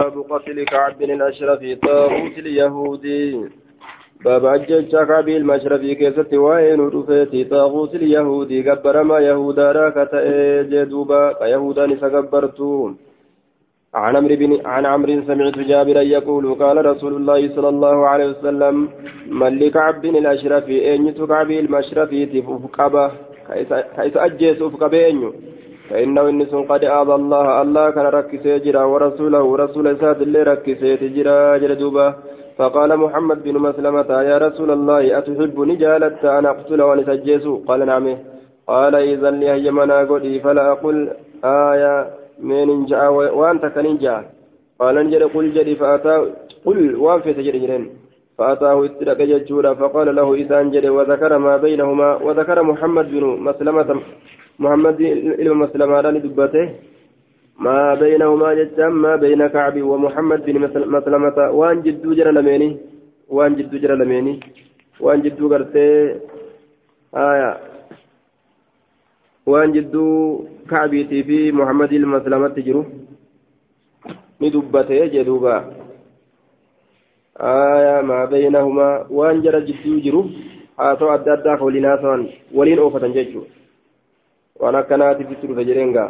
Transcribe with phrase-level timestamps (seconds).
[0.00, 3.48] باب قتل كعب بن الأشرف طاغوت اليهودي.
[4.24, 8.70] باب أجج كعب المشرفي كيست وين رفيتي طاغوت اليهودي.
[8.70, 9.98] قبر ما يهودا راك
[10.72, 12.92] جدوبا كيهودا نسقبرتو
[13.94, 18.88] عن عمرو بن عن عمرو سمعت جابرا يقول قال رسول الله صلى الله عليه وسلم
[19.40, 23.10] من لكعب بن الأشرف أين كعب المشرفي تفقبه
[23.96, 25.32] كيس أجيس أفقبه
[25.90, 31.56] فإنه إنس قد آذى الله الله كان ركسي جرا ورسوله رسول ساد اللي ركسي تجرا
[31.62, 32.06] جلدوبا
[32.58, 38.06] فقال محمد بن مسلمة يا رسول الله أتحب نجالت أن أقتل ونسجس؟ قال نعم.
[38.66, 40.96] قال إذا لي منا قدي فلا أقول
[41.44, 41.94] آية
[42.48, 44.16] من جاء وأنت كنجا
[44.80, 46.14] قال نجد قل جدي فأتى
[46.66, 47.90] قل وأن في تجري
[48.38, 53.90] فأتاه استرك ججورا فقال له إسان جدي وذكر ما بينهما وذكر محمد بن مسلمة
[54.58, 55.00] محمد
[55.40, 56.66] إلى مسلمان دبته
[57.58, 61.50] ما بينهما جتام ما بين كعب ومحمد بن مسلمة.
[61.50, 62.76] وان جدو جرى لميني.
[63.28, 64.40] وان جدو جرى لميني.
[65.00, 65.88] وان جدو قرتي.
[67.14, 67.50] آية.
[69.46, 70.06] وان جدو
[70.70, 72.84] كعبيتي في محمد المسلمة تجرو
[74.40, 75.56] ندبته جدوبا.
[77.40, 78.00] آية.
[78.02, 79.06] ما بينهما.
[79.10, 80.22] وان جرى جدو جرو.
[80.80, 81.86] هاتو أدى أدى ولين
[82.54, 83.06] ولين أوفة
[84.60, 86.06] وأنا كانت في سورة جرينغا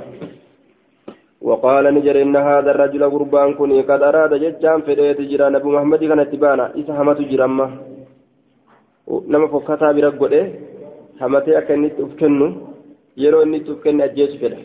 [1.48, 6.20] وقال نجر إن هذا الرجل قربان كني قد أراد ججان فديت جرى نبي محمد كان
[6.20, 6.64] اتبانا.
[6.80, 7.66] إذا همت جرما
[9.32, 10.34] نما فكتا برقود
[11.20, 12.48] همتي أكني تفكنو
[13.22, 14.58] يرو إني تفكن أجيش فده.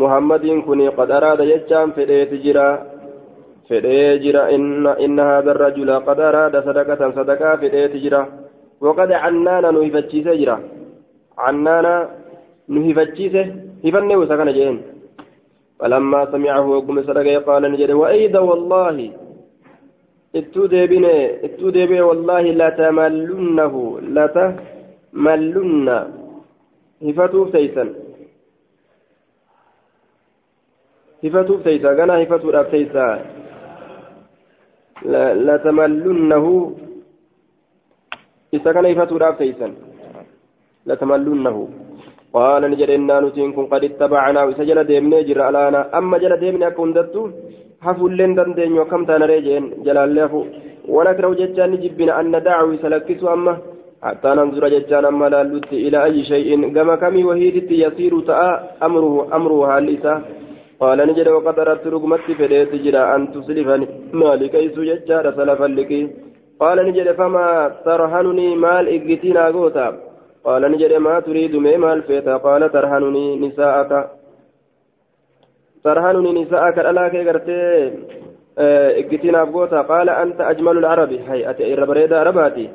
[0.00, 2.68] محمد كني قد أراد ججان فديت جرى
[3.68, 8.22] فديت جرى إن, إن هذا الرجل قد أراد صدقة صدقة فديت جرى
[8.84, 10.58] وقد عنانا نهفتشي سجرى
[11.44, 11.94] عنانا
[12.68, 13.44] نهفتشيسه
[13.84, 14.76] هفنه وسكن جين
[15.78, 18.96] فلما سمعه وقم سرقه قال نجد وأيضا والله
[20.38, 21.14] اتو ديبني
[21.46, 23.74] اتو ديبني والله لا تملنه
[24.16, 25.88] لا تملن
[27.06, 27.84] هفتوف سيسا
[31.24, 33.06] هفتوف سيسا قنا هفتوف سيسا
[35.46, 36.46] لا تملنه
[38.54, 39.68] إذا كان هفتوف سيسا
[40.88, 41.58] لتملونه.
[42.36, 44.40] قال نجد إنا نتين كن قد اتبعنا.
[44.48, 45.80] وسجل ديمنا جرى ألانا.
[45.98, 47.22] أما جل ديمنا كن دتو
[47.84, 49.64] حفل لن دندين وكم تانا ريجين.
[49.86, 50.40] جلال لفو
[50.94, 53.54] ونكره ججان جبنا أن دعوي سلكسو أما.
[54.04, 55.42] حتى ننظر ججان أما لا
[55.86, 56.50] إلى أي شيء.
[56.74, 58.50] كما كمي وهيدت يصير تأى
[58.86, 60.14] أمره أمره هالإسا
[60.82, 63.86] قال نجد وقد أردت رقمت فديت جرى أن تسلفني.
[64.20, 66.00] مالك يسو ججار سلفا لكي.
[66.60, 67.46] قال نجد فما
[67.86, 69.86] ترهنني مال إقتنا قوتا.
[70.44, 72.36] قال نجد ما تريد مال فيتا.
[72.36, 74.10] قال ترهنني نساءك.
[75.84, 76.78] ترهنني نساءك.
[76.78, 77.92] ألا كي قرتي
[79.00, 81.12] اجتنا بقوتا قال أنت أجمل العرب.
[81.12, 82.70] هي أتي الربريد عرباتي.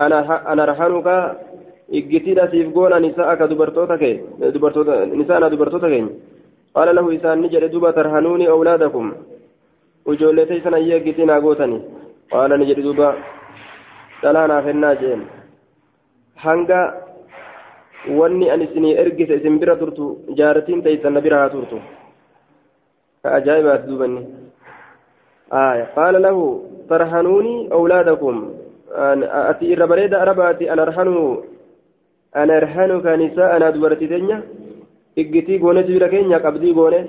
[0.00, 0.18] أنا
[0.52, 1.08] أنا رهنك.
[1.92, 4.02] اجتنا سيفقون نساءك دبرتوتك
[4.54, 5.94] دبرتوتا نساءنا دبرتوتك
[6.76, 9.12] قال له إسان نجد دوبا ترهنوني أولادكم.
[10.06, 11.78] وجولتي سنة يجتنا قوتني
[12.32, 13.14] قال نجد دوبا
[14.22, 15.20] تلانا في الناجين.
[16.44, 16.80] Hanga
[18.18, 20.06] wanni ani isinii ergise isin bira turtu
[20.38, 21.78] jaartiin teeysan na bira haa turtu.
[23.22, 24.22] Ka ajaa'ibaati duubanni.
[25.52, 26.36] آية قال له
[26.90, 28.34] ترهنوني أولادكم
[29.50, 31.44] أتي الربريد أرباتي أنا أرهنو
[32.36, 34.38] أنا أرهنك نساء أنا دبرتي دنيا
[35.18, 37.00] إجتي قونة جبركين قبدي قونة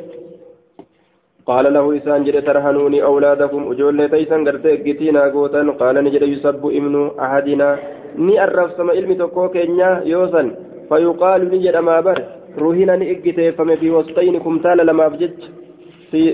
[1.49, 6.95] قال له إسان جد ترهنوني أولادكم أجول تيسان قرت إجتي ناقوتا قال نجد يسب ابن
[7.25, 7.69] أحدنا
[8.17, 10.47] ni arrabsama ilmi tokkoo keenya yoosan
[10.89, 12.17] fayuqaalu ni jedhama bar
[12.57, 15.47] ruhina ni iggiteeffame fi wasxayni kumtaala lamaaf jecha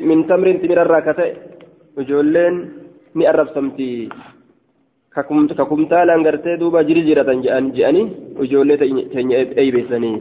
[0.09, 1.31] min tamrin timirarraa ka ta'e
[2.01, 2.55] ijoolleen
[3.15, 3.89] ni arrabsamti
[5.15, 8.07] ka kumtaalaan gartee duuba jiri jiratan je'anii
[8.45, 8.77] ijoollee
[9.13, 10.15] teenya eeybeessanii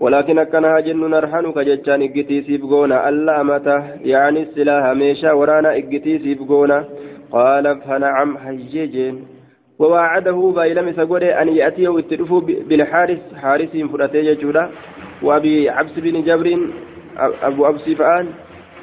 [0.00, 3.80] ولكن أكنها جن نرحنك جتان إجتي سيبغونا ألا أمته
[4.12, 6.78] يعني السلاح ميشا ورانا إجتي سيبغونا
[7.32, 9.16] قال فنعم هيجين
[9.78, 13.22] وواعده بايلم سقول أن يأتيه واتلفوا بالحارس.
[13.42, 14.64] حارس فرأتي جودا
[15.22, 16.46] وأبي عبس بن جبر
[17.42, 18.26] أبو أبو سفآن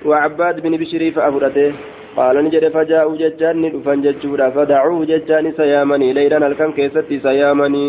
[0.05, 1.73] وعباد بن بشري فأفرته
[2.17, 6.13] قال نجد فجاءوا ججان ندفن ججودا فدعوه ججان سيامني.
[6.13, 7.87] ليلا الكم كيستي سيامني.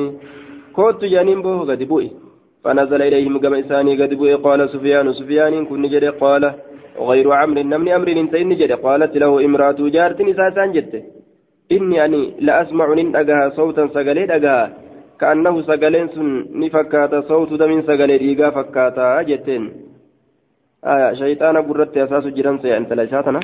[0.76, 2.27] كوت جانين بوه قد بوئي.
[2.64, 6.43] فنزل إليهم كما إساني قد بوئي قال سفيان سفيان كن نجد قال
[7.08, 10.70] غير عمر نمني أمر انتين نجد قالت له امرأة جارت نساسان
[12.46, 14.72] la asmacu nin dhagaha sawtan sagalee dhagaha
[15.20, 16.28] ka'annahu sagaleen sun
[16.60, 19.64] ni fakkaata sawtu damin sagalee dhiigaa fakkaataa jetteen
[20.84, 23.40] آية شيطان قررت أساس جيران سيا أنت ليساتنا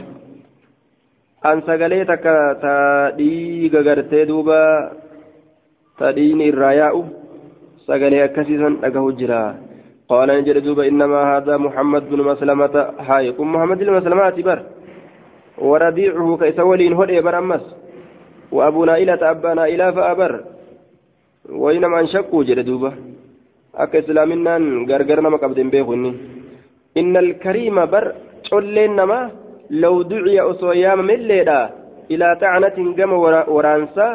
[1.44, 2.76] an sagalee takka ta
[3.18, 4.60] dhiiga gartee duuba
[5.98, 7.00] ta dhiini irraa yaa'u
[7.86, 9.42] sagalee akkasiisan dhagahu jira.
[10.08, 12.74] قال نجد دوبا إنما هذا محمد بن مسلمة
[13.08, 14.58] هاي كم محمد بن مسلمة بر
[15.58, 17.64] وربيعه كيسولين هدي بر أمس
[18.52, 20.32] وأبو نائلة أبا نائلة فأبر
[21.62, 22.92] وإنما انشقوا جد دوبا
[23.74, 24.54] أك إسلامنا
[24.88, 26.12] غرغرنا ما قبضين بيخني
[27.00, 28.04] إن الكريم بر
[28.48, 29.20] شلين نما
[29.70, 31.60] لو دعي أصويام مليدا
[32.12, 33.12] إلى تعنة قم
[33.54, 34.08] ورانسا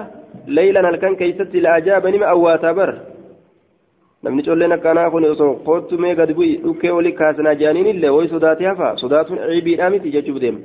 [0.48, 2.92] ليلا الكن كيست الأجاب نما أواتا بر
[4.24, 8.30] namni colleen akkanaa kun osoo kootu mee gadi bu'i dhukkee olii kaasanaa jaaniin illee wayi
[8.34, 10.60] sodaatee hafa sodaatuun ciibiidhaa miti jechuuf deema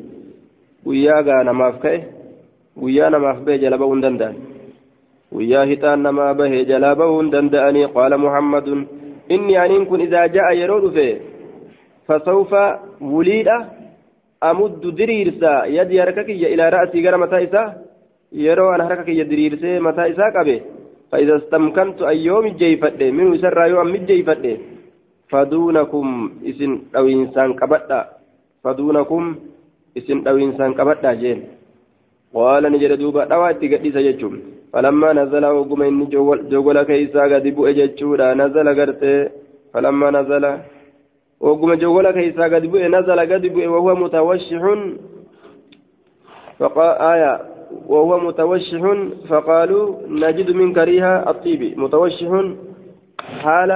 [0.87, 1.99] guyyaa gaa namaaf ka'e
[2.83, 4.35] guyyaa namaaf bahe jala ba'uu hin danda'an
[5.35, 8.81] guyyaa hixaan namaa bahe jala ba'uu hin danda'anii qaala muhammadun
[9.37, 11.07] inni aniin kun idaa ja'a yeroo dhufe
[12.09, 12.63] fasawfa
[13.13, 13.57] wuliidha
[14.51, 17.69] amuddu diriirsa yadi harka kiyya ilaa ra'asii gara mataa isaa
[18.45, 20.57] yeroo an harka kiyya diriirsee mataa isaa qabe
[21.15, 24.45] فإذا استمكنت أيوم جيفد منه سر يوم جيفد
[25.31, 26.07] فدونكم
[26.43, 28.01] إسن أو إنسان كبدا.
[28.65, 29.23] فدونكم
[29.99, 31.39] إسن أو إنسان كبدا جين.
[32.35, 34.35] قال نجد دوبا دواتي قديسة جتشم.
[34.75, 36.05] فلما نزل وقم إني
[36.51, 39.15] جوغل كيسا قد بؤ جتشورا نزل قرتي.
[39.71, 40.45] فلما نزل
[41.41, 44.63] وقم جوغل كيسا قد بؤ نزل قد بؤ وهو متوشح.
[46.59, 47.54] فقال آية
[47.87, 48.83] وهو متوشح
[49.29, 51.79] فقالوا نجد من كريها الطيب.
[51.79, 52.31] متوشح
[53.19, 53.71] حال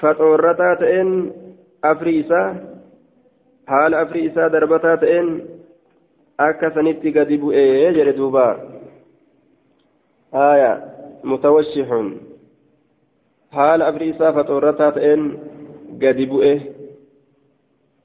[0.00, 1.32] فطورتا تئن
[1.84, 2.42] أفريسا
[3.68, 5.26] حال أفريسا دربتا تئن
[6.40, 8.48] أكسنت قد بؤي جردوبا
[10.34, 10.72] آية.
[11.24, 11.88] متوشح
[13.52, 15.38] حال أفريسا فطورتا تئن
[16.02, 16.71] قد بؤي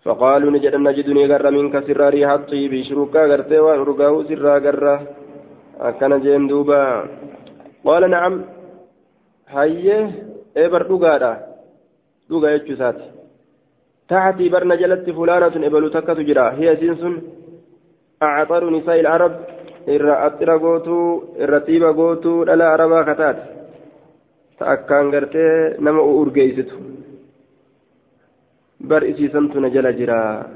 [0.06, 4.96] فقالوا نجد نجدني غر منك سر ريح الطيب شروكا غرتي ورقاه سر غرة
[5.80, 6.82] أكن جين دوبا
[7.84, 8.34] قال نعم
[9.54, 10.10] هيه
[10.56, 11.32] إبر دوغادا
[12.30, 12.98] دوغا يجسات
[14.08, 17.14] تحتي بر نجلت فلانة إبلو تكة جرا هي سنسن
[18.22, 19.34] أعطر نساء العرب
[19.86, 23.42] irra axxira gootuu irra xiiba gootuu dhala arabaa kataate
[24.58, 26.02] ta akkaan gartee nama
[28.79, 30.49] urgeeysitu bar isiisantu na jala jira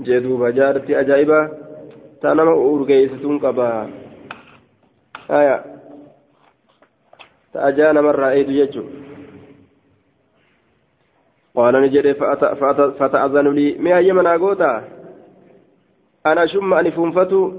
[0.00, 1.48] jee duuba jaarti ajaa'iba
[2.20, 3.88] ta nama urgeessituun qaba
[5.28, 5.64] aya
[7.52, 8.84] ta ajaa namarraa eedu jechu
[11.52, 12.16] قال نجد
[12.96, 14.88] فتأذن لي ما هي من أقوتا
[16.26, 17.52] أنا شم أن فنفتو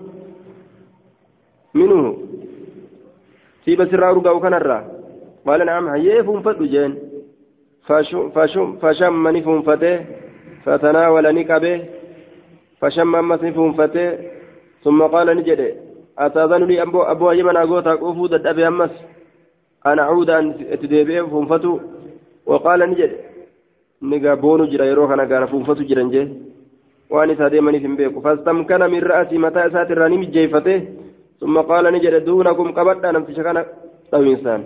[1.74, 2.18] منه
[3.66, 4.80] في بسرى رقاو كنرى
[5.46, 7.03] قال نعم هي فنفتو جين
[8.82, 10.00] فشم نفنفته
[10.66, 11.82] فتناول نكبه
[12.80, 14.08] فشم أمس نفنفته
[14.84, 15.62] ثم قال نجد
[16.20, 18.92] أتأذن لي أبو, أبو أيمن أقوتا أفود الأبي أمس
[19.86, 20.46] أنا أعود أن
[20.82, 21.80] تدبيه فنفتو
[22.46, 23.12] وقال نجد
[24.02, 26.24] نجا بونو جرا يروح أنا كان فنفتو جرا جي
[27.10, 30.78] وأن سادمني في بيكو فاستمكن من رأسي متى ساتر راني مجيفته
[31.40, 33.66] ثم قال نجد دونكم قبضنا نمتشكنا
[34.14, 34.62] أو إنسان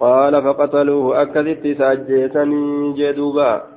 [0.00, 3.76] قال فقتلوه أكدت ساجيتني جدوبا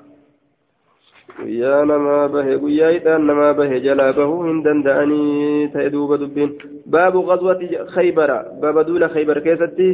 [1.40, 6.52] guyyaa hidhaan namaa bahe jalaa bahuu hin danda'anii ta'e duuba dubbiin
[6.96, 9.88] baabu qaswati khaybara baaba duula khaybar keessatti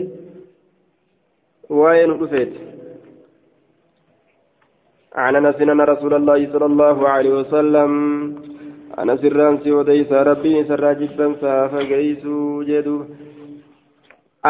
[1.81, 2.75] waa'ee nu dhufeeti
[5.15, 7.91] عن انس ان رسول الله صلى الله عليه وسلم
[9.00, 12.97] أنا سران سيوديس ربي سراجبا فقيسو جدو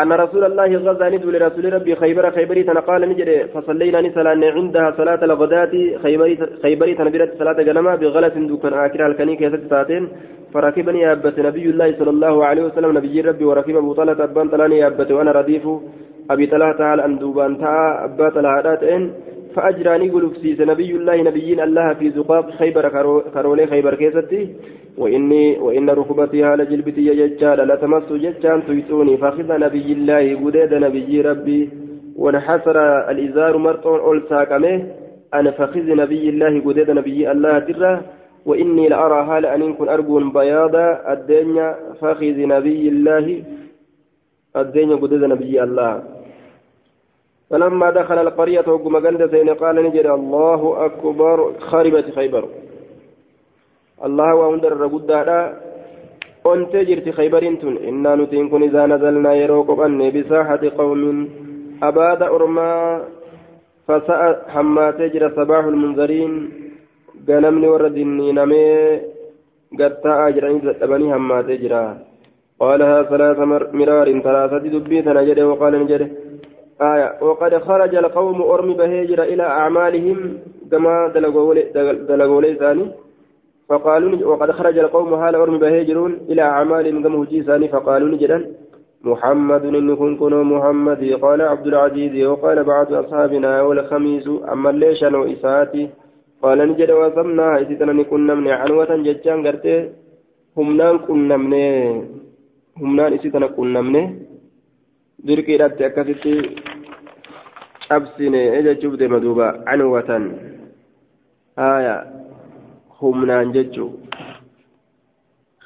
[0.02, 5.22] أن رسول الله غزا ندو لرسول ربي خيبر خيبري تنقال نجد فصلينا نسلان عندها صلاة
[5.28, 5.74] الغداة
[6.04, 6.34] خيبري
[6.64, 10.04] خيبري تنبرت صلاة جنما بغلة دوكان آكرا الكنيك يسد ساعتين
[10.54, 14.88] فركبني أبت نبي الله صلى الله عليه وسلم نبي ربي وركب أبو طلحة أبان طلاني
[14.88, 15.66] أبت وأنا رديف.
[16.34, 18.60] أبي طلحة تعالى أن دوبان تعالى أبا طلحة
[19.56, 22.86] فأجراني قلوك سيس نبي الله نبيين الله في زقاق خيبر
[23.34, 24.42] كرولي خيبر كيستي.
[24.98, 31.22] وإني وإن ركبتي على جلبتي ججال لا تمس ججان تيسوني فأخذ نبي الله قديد نبي
[31.22, 31.70] ربي.
[32.16, 32.78] وانحسر
[33.12, 34.76] الإزار مرطون أول ساكمه.
[35.34, 38.02] أنا فخذ نبي الله قديد نبي الله ترى.
[38.46, 40.88] وإني لأرى هال أن كن أرجو بياضا.
[41.14, 41.68] الدنيا
[42.02, 43.26] فخذ نبي الله
[44.56, 46.15] الدنيا قديد نبي الله.
[47.50, 52.44] فلما دخل القرية وقم قند سين قال نجري الله أكبر خربت خيبر.
[54.06, 55.12] الله وأندر رقود
[56.46, 61.30] أنت جرت خيبر تن إنا نتين إذا نزلنا يروق أني بساحة قوم.
[61.84, 62.72] أباد أرما
[63.88, 64.22] فساء
[64.54, 66.34] حما تجر صباح المنذرين.
[67.28, 69.02] ganamni warra dinniinamee
[69.80, 71.86] gatta'aa jedhanii dadhabanii hammaatee jira
[72.64, 73.40] قالها ثلاث
[73.80, 76.02] مرار ثلاثة دبيت نجد وقال نجد
[76.82, 77.18] آية.
[77.22, 80.38] وقد خرج القوم أرمي بهجر إلى أعمالهم
[80.72, 81.08] كما
[82.10, 82.86] دلقوا ليساني.
[83.70, 87.68] فقالوا وقد خرج القوم هال أرمي بهجرون إلى أعمالهم كما هجيساني.
[87.68, 88.38] فقالوا نجدا
[89.04, 91.02] محمد إن كن محمد.
[91.22, 92.26] قال عبد العزيز.
[92.26, 94.28] وقال بعض أصحابنا والخميس.
[94.54, 95.90] أما ليش وإساتي
[96.42, 97.58] قال نجد وصمنا.
[97.58, 99.90] إذا كنا من عنوة ججان قرتي.
[100.56, 101.64] humnaan qunnamne
[102.80, 104.02] humnaan isii tana qunnamne
[105.28, 106.34] dirqiidhaatti akkasitti
[107.88, 110.24] cabsine jechuuf deema duuba canwatan
[111.62, 111.96] haya
[113.00, 113.92] humnaan jechuu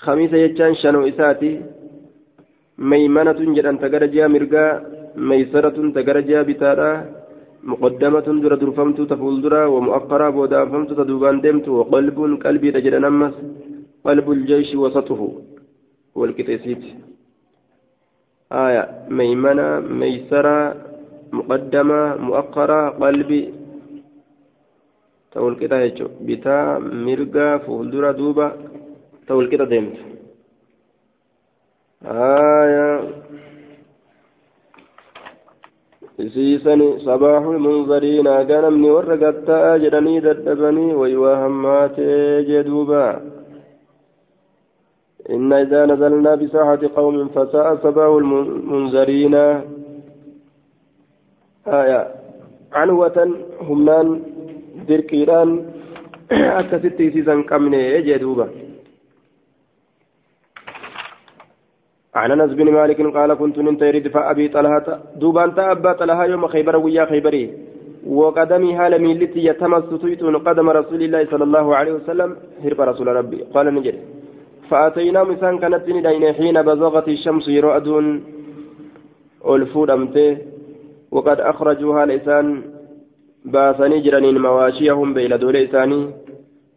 [0.03, 1.51] khamiisa jechaan shanoo isaati
[2.89, 4.71] meeymanatun jedhanta gara ji'a mirgaa
[5.29, 6.91] meeysaratun ta gara ji'a bitaadha
[7.71, 13.35] muqaddamatun dura durfamtu ta fuuldura wamu'aqqaraa boodaanfamtu ta duubaan deemtu waqalbuun qalbiidha jedhan ammas
[14.05, 15.21] qalbu الجيش وسطه
[16.15, 16.83] والكتيسيت
[18.51, 20.75] آية ميمنة ميسرة
[21.31, 23.53] مقدمة مؤخرة قلبي
[25.31, 28.51] تقول كده هيجو بتا مرقا فولدرا دوبا
[29.27, 29.97] تقول كده ديمت
[32.05, 32.99] آية
[36.19, 43.21] munzariina ganamni warra gatta'a jedhanii dadhabanii waywaa hammaatee jee duuba
[45.35, 49.35] إن إذا نزلنا بساحة قوم فساء صباح المنذرين.
[51.67, 52.01] آية.
[52.73, 53.17] عنوة
[53.61, 54.07] همنان
[54.89, 55.49] دركيران
[56.59, 58.47] أكستي سيسان كمني جدوبا
[62.15, 64.87] عن انس بن مالك قال كنت ننتهي ردفاء ابي طلحه.
[65.15, 67.43] دوبان تابا طلحه يوم خيبر ويا خيبري.
[68.07, 72.29] وقدمي هال ميلتي يتمس تيتون قدم رسول الله صلى الله عليه وسلم
[72.63, 73.39] هرب رسول ربي.
[73.53, 73.99] قال نجري
[74.69, 78.23] فأتينا مسان كانت ندين حين بزغت الشمس يرأدون
[79.45, 80.37] ألفود أمته.
[81.11, 82.61] وقد أخرجوها لسان
[83.45, 86.01] باسني جرانين مواشيهم بين دول إساني.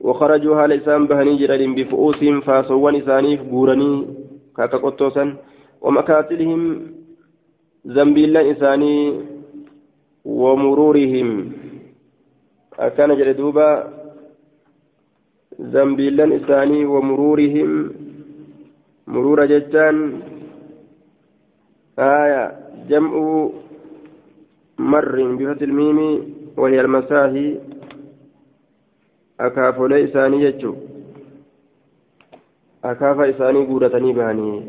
[0.00, 4.06] وخرجوها لسان بهني جرانين بفؤوسهم فاسوان إساني فبورني
[4.56, 5.36] كاكا قطوسا
[5.80, 6.62] ومكاتلهم
[7.84, 9.20] زنبيلا إساني
[10.24, 11.52] ومرورهم.
[12.78, 13.68] أكان جلدوبا
[15.58, 17.70] زنبيلا إساني ومرورهم
[19.06, 20.20] مرور جتان
[21.98, 22.42] آية
[22.88, 23.12] جمع
[24.78, 25.98] مر بفتح الميم
[26.56, 27.58] وهي المساهي
[29.40, 30.74] أكافولي إساني يجو
[32.84, 34.62] أكافا إساني قورتني باني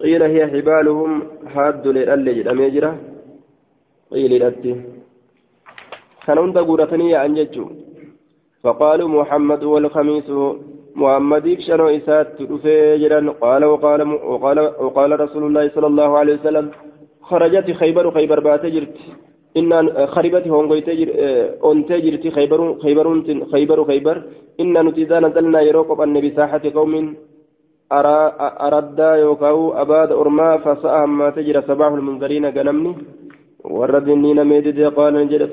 [0.00, 2.92] قيل هي حبالهم حاد للألي جدامي جرا
[4.10, 4.74] قيل لأتي
[6.26, 7.66] كان هند قورتني عن ججو
[8.64, 10.28] فقالوا محمد والخميس
[11.02, 14.00] محمد شنو إسات تفجرا قال وقال
[14.32, 16.66] وقال وقال رسول الله صلى الله عليه وسلم
[17.22, 18.96] خرجت خيبر خيبر بات جرت.
[19.56, 19.70] إن
[20.14, 21.08] خربت هونغوي تجر
[21.64, 23.06] أون تجرت خيبر خيبر
[23.52, 24.16] خيبر خيبر.
[24.60, 26.94] إن نتيذا نزلنا يروق النبي ساحة قوم
[27.92, 28.18] أرى
[28.68, 32.92] أردا يوكاو أباد أرما فسأهم ما تجر صباح المنذرين قنمني
[33.64, 35.50] warra dinniina meedide qaala jedhe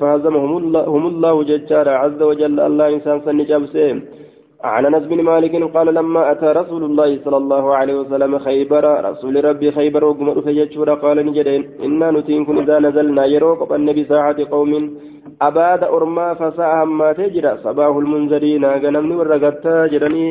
[1.12, 4.02] الله ججار عز وجل الله إنسان سن جابسه
[4.64, 9.44] عن أنس بن مالك قال لما أتى رسول الله صلى الله عليه وسلم خيبر رسول
[9.44, 11.48] ربي خيبر وقم فججور قال نجد
[11.86, 14.72] إنا نتين إذا نزلنا يروق النبي ساعة قوم.
[15.42, 17.52] أباد أرما فساء ما تجرى.
[17.64, 20.26] صباح المنذرين غنمني ورقتا جرني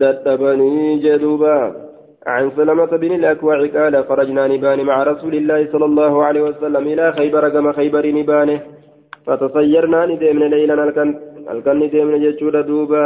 [0.00, 1.83] دتبني جدوبا.
[2.26, 7.12] عن سلمة بن الأكوع قال خرجنا نبان مع رسول الله صلى الله عليه وسلم إلى
[7.12, 8.60] خيبر كما خيبر نبانه.
[9.26, 10.74] فتصيرنا ندمنا ليلا
[11.92, 13.02] deemne jechuudha duuba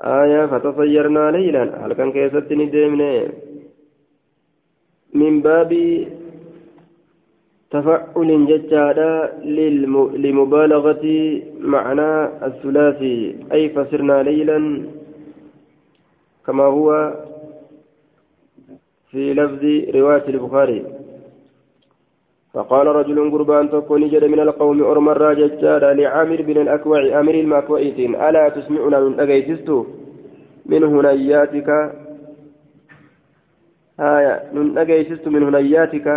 [0.00, 3.12] aayaa fatasayyarnaa leylan halkan keessatti ni deemne
[5.14, 5.94] min baabii
[7.72, 9.12] تفعل ججادا
[10.24, 11.04] لمبالغة
[11.74, 12.12] معنى
[12.48, 13.18] الثلاثي
[13.52, 14.58] أي فسرنا ليلا
[16.46, 16.88] كما هو
[19.12, 19.62] في لفظ
[19.96, 20.84] رواية البخاري.
[22.54, 28.48] فقال رجل قربان تكون جد من القوم أرمى الراججال لعامر بن الأكوع أمير المكوئتين ألا
[28.48, 29.68] تسمعنا من أجيتست
[30.66, 31.68] من هنياتك.
[34.00, 36.08] آية من أجيتست من هنياتك.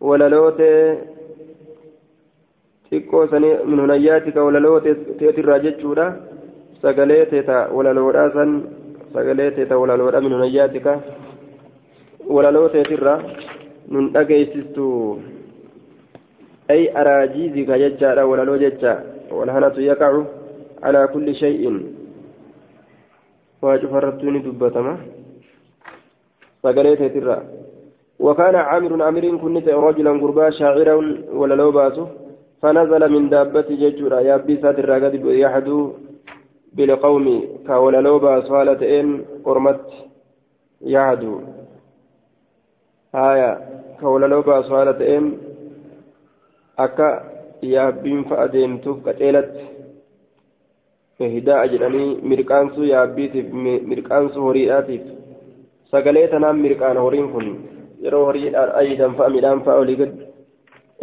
[0.00, 0.60] ولا لوت
[2.90, 4.80] xiqqoo sanii min hunayyaatika walaloo
[5.20, 6.04] teetirraa jechuudha
[6.82, 8.54] sagalee teeta walaloodhaa san
[9.12, 11.00] sagalee teeta walaloodha min hunayyaatika
[12.34, 13.20] walaloo teetirraa
[13.92, 14.88] nun dhageessistu
[16.74, 18.92] ay araajiizika jechaadha walaloo jecha
[19.38, 20.22] walhanatu yaqacu
[20.82, 21.62] على كل شيء
[23.62, 24.94] واجب فرتوني دبتما
[26.62, 27.38] سقليت ترى
[28.18, 30.94] وكان عامر عامر كنت رجلا قربا شاعرا
[31.32, 32.06] ولا لو باسه
[32.62, 35.78] فنزل من دابته ججورا يا بيسات الراقد يحدو
[36.72, 37.26] بالقوم
[37.66, 39.84] كولا لو باسه هالتين قرمت
[40.80, 41.40] يعدو
[43.14, 43.50] آية
[44.00, 45.38] كولا لو باسه هالتين
[46.78, 47.10] أكا
[47.62, 48.24] يا بين
[51.26, 53.46] hidaa jedhanii mirqaansuu yaabbiitiif
[53.92, 55.06] mirqaansuu horiidhaatiif
[55.90, 57.48] sagalee tanaan mirqaan horiin kun
[58.02, 60.12] yeroo horiidhaan ayidan fa'a midhaan fa'a olii gad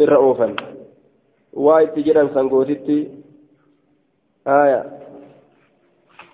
[0.04, 0.54] irra oofan
[1.66, 2.96] waa itti jedhan sangootitti
[4.52, 4.80] haya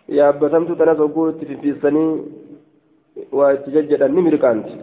[0.09, 2.11] yaabbatamtu tanas hogguu itti fiffiissanii
[3.32, 4.75] waa itti jajjedhan ni mirqaanti.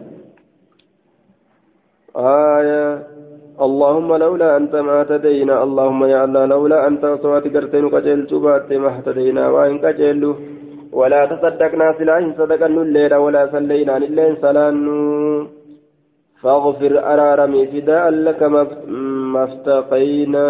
[2.14, 2.82] Haya
[3.66, 8.88] اللهم لولا أنت ما اهتدينا اللهم يا الله لولا أنت صوات قرتين قجل تبات ما
[8.88, 10.22] اهتدينا وإن قجل
[10.92, 14.76] ولا تصدقنا سلاح صدقا الليل ولا صلينا الليل سلان
[16.42, 18.40] فاغفر أرارمي فداء لك
[19.32, 20.46] ما افتقينا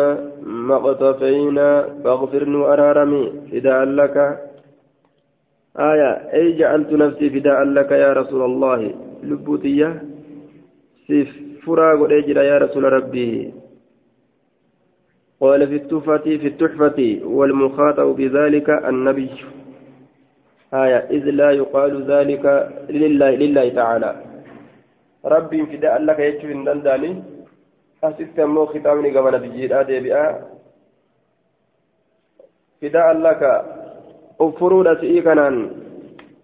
[0.68, 1.68] ما اقتفينا
[2.04, 4.16] فاغفر أرارمي فداء لك
[5.80, 8.94] آية أي جعلت نفسي فداء لك يا رسول الله.
[9.22, 10.02] لبوتية
[11.06, 11.30] سيف
[11.64, 13.54] فرا قد يا رسول ربي.
[15.40, 19.30] قال في التحفة في التحفة والمخاطب بذلك النبي.
[20.74, 22.44] آية إذ لا يقال ذلك
[22.90, 24.10] لله, لله تعالى.
[25.24, 27.22] ربي فداء لك يجوي دنداني
[28.04, 30.24] أسست مو ختامني قبل نبيجي آدي بآ
[32.82, 33.42] فداء لك.
[34.40, 35.70] أفرود سئيكنا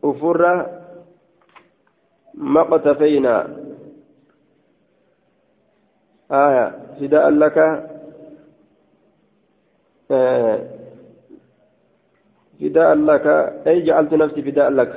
[0.04, 0.42] أفر
[2.34, 3.56] ما قتفينا
[6.30, 6.66] آية
[7.00, 7.58] فداء لك
[12.60, 13.26] فداء لك
[13.66, 14.92] أي جعلت نفسي فداء لك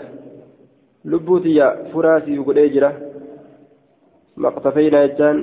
[1.05, 3.01] لبوتي فراسي يقول إجرة
[4.37, 5.37] ما اقتفينا يجان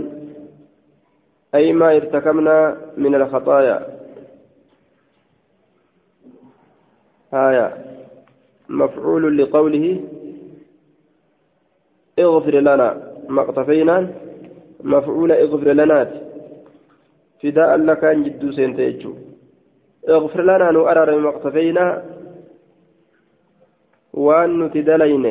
[1.54, 3.14] أي ما ارتكبنا من
[7.36, 7.66] آية
[8.68, 9.86] مفعول لقوله
[12.18, 12.88] اغفر لنا
[13.28, 13.96] ما اقتفينا
[14.84, 16.00] مفعول اغفر لنا
[17.42, 19.12] فداء لك أن جدو سنتيجو
[20.08, 21.86] اغفر لنا نؤرر ما اقتفينا
[24.16, 25.26] وأن نتدلين.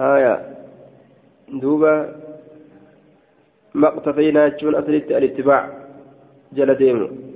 [0.00, 0.34] هايا
[1.48, 1.94] دوبا
[3.74, 5.62] ما اقتفينا جون أثرت الاتباع
[6.52, 7.27] جل ديمو.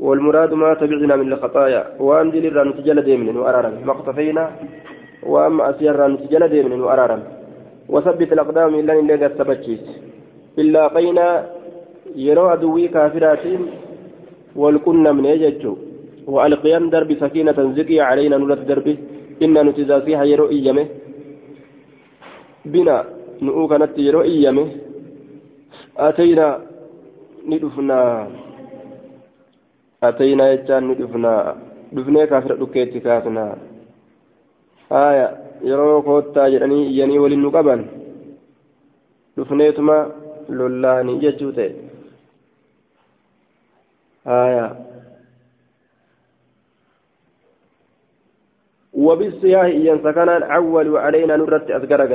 [0.00, 1.82] والمراد ما تبعنا من الخطايا.
[2.00, 4.44] وأن دليل نتجل ديمن وأرارا ما اقتفينا
[5.32, 7.18] وأما أسير نتجل ديمن وأرارا
[7.92, 9.84] وثبت الأقدام إلا إن لقى الثبتشيس
[10.62, 11.26] إلا قينا
[12.16, 13.44] يرى عدوي كافرات
[14.56, 15.74] والكن من يججو.
[16.26, 18.96] وألقيان درب سكينة زكي علينا نولت دربه
[19.44, 20.86] إن نتزاسيها يرو إيامه.
[22.72, 22.96] بنا
[23.42, 24.66] نؤو كانت يرو إيامه.
[26.06, 26.48] أتينا
[27.50, 28.00] ندفنا
[30.02, 31.56] أتينا يجان ندفنا
[31.92, 33.56] دفني كافر دكيتي كافنا
[34.92, 35.50] آية
[36.88, 37.84] iyyanii waliin nu qaban
[39.36, 39.96] dhufneetuma
[40.48, 41.74] lollaanii jechuu ta'e
[44.24, 44.76] haya
[48.94, 52.06] وبالسياح إيان سكنان عولوا علينا نرت أذكر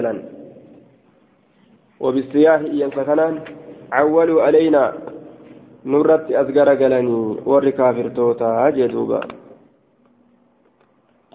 [2.62, 3.42] إيان سكنان
[3.92, 4.94] عولوا علينا
[5.86, 9.22] نرت أذكر قلاني ور كافر توتا جدوبا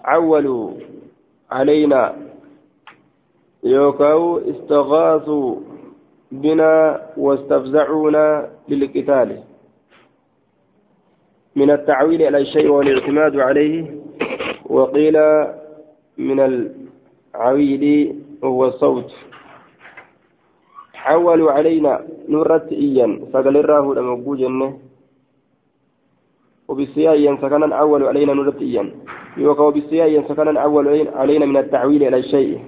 [0.03, 0.71] عولوا
[1.51, 2.15] علينا
[3.63, 5.55] يوكاو استغاثوا
[6.31, 9.43] بنا واستفزعونا للقتال
[11.55, 13.95] من التعويل على الشيء والاعتماد عليه
[14.65, 15.17] وقيل
[16.17, 16.39] من
[17.35, 19.11] العويل هو الصوت
[21.01, 21.93] حولوا علينا
[22.29, 24.69] نرت إيا فقال الراه لما جنة
[26.67, 28.83] وبالسياء سكنا أول علينا نرت إيا
[29.37, 32.59] يوقع بالسياء سكنا أول علينا من التعويل إلى الشيء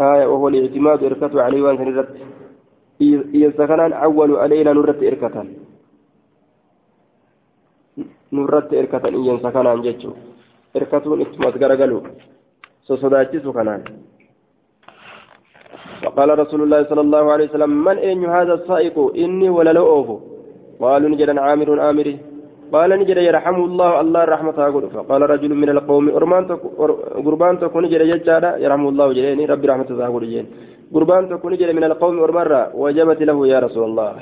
[0.00, 2.10] آية وهو الاعتماد إركته عليه وأنت نرت
[3.34, 5.34] إيا سكنا أول علينا نرت إركة
[8.32, 10.12] نرت إركة إيا سكنا جتشو
[10.76, 11.98] إركتون إتمت غرغلو
[12.86, 13.82] سوسداتشي كنان
[16.02, 20.16] فقال رسول الله صلى الله عليه وسلم من أين هذا السائق إني ولا لو أوفو
[20.82, 22.14] قالوا نجد عامر آمري
[22.74, 24.84] قال نجد يرحم الله الله رحمة أقول.
[24.94, 26.04] فقال رجل من القوم
[27.26, 30.46] قربان تكون نجد ججارة يرحم الله جليني ربي رحمة أقول جين
[30.94, 34.12] قربان تكون نجد من القوم أرمرة وجبت له يا رسول الله.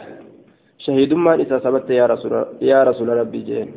[0.84, 2.32] شهيدمان إذا ثبت يا رسول
[2.70, 3.68] يا رسول ربي جين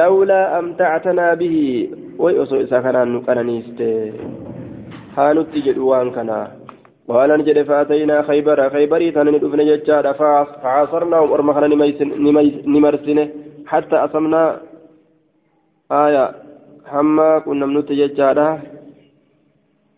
[0.00, 1.56] لولا أمتعتنا به.
[2.22, 3.80] ويؤسو إذا كان نقنانيست
[5.16, 6.40] هانت جدوان كنا.
[7.08, 8.58] قال نجد فأتينا خيبر.
[8.74, 10.06] خيبري تنين دفن ججار
[10.62, 11.66] فعاصرنا ورمخنا
[12.74, 13.26] نمرسنه.
[13.70, 14.42] حتى أصمنا
[16.04, 16.24] آية.
[16.90, 18.48] حما كنا منوت ججارة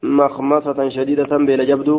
[0.03, 1.99] مخمصة شديدة بلا جبدو.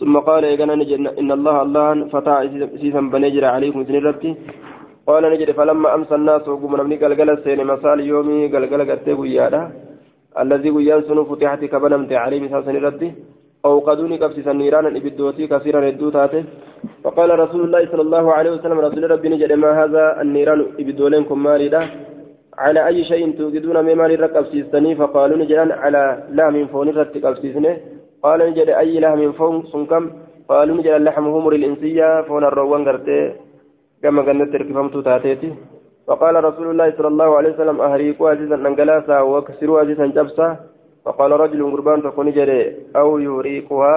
[0.00, 0.74] ثم قال إيقنا
[1.20, 2.36] إن الله الله فتح
[2.80, 4.30] سيسا بنجر عليكم سنرتي
[5.08, 9.62] قال نجد فلما أمسى الناس وقم نمني قلقل السين مسال يومي قلقل قتب ويادا
[10.42, 13.08] الذي ويان سنو فتحت كبنمت عليه مسال سنرتي
[13.66, 16.42] أوقدوني قبسيسا نيرانا إبدوتي كثيرا ردو تاته
[17.04, 21.76] فقال رسول الله صلى الله عليه وسلم رسول ربي نجد ما هذا النيران إبدولينكم مالي
[22.58, 26.02] على أي شيء توجدون مما لرقبسيستني فقالوا نجد على
[26.38, 27.72] لا من فون رتقبسيسني
[28.24, 30.02] قال نجد أي لحم فون سنكم
[30.48, 33.20] قالوا نجد اللحم همر الإنسية فون الروان قرتي.
[34.02, 35.50] كما كانت تركفمت تاتيتي.
[36.06, 40.48] فقال رسول الله صلى الله عليه وسلم أهريكوا عزيزا أنقلاسا وكسروا عزيزا جبسا.
[41.06, 42.60] فقال رجل قربان تكون جري
[42.96, 43.94] أو يهريقها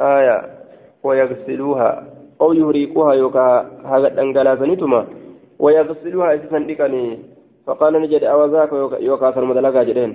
[0.00, 0.38] آية
[1.04, 1.90] ويغسلوها.
[2.40, 3.46] أو يهريقها يوكا
[3.84, 5.06] هذا أنقلاسا نتما
[5.58, 7.18] ويغسلوها عزيزا لكني
[7.66, 10.12] فقال نجد أو ذاك يوكا سرمدلقا جرين.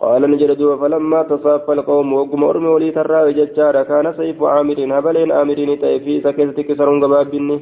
[0.00, 5.32] قال نجد دوب فلما تصافى القوم وقم أرمي ولي ترى ججارا كان سيف عامر هبلين
[5.32, 7.56] عامرين تيفي سكيستك سرون قبابني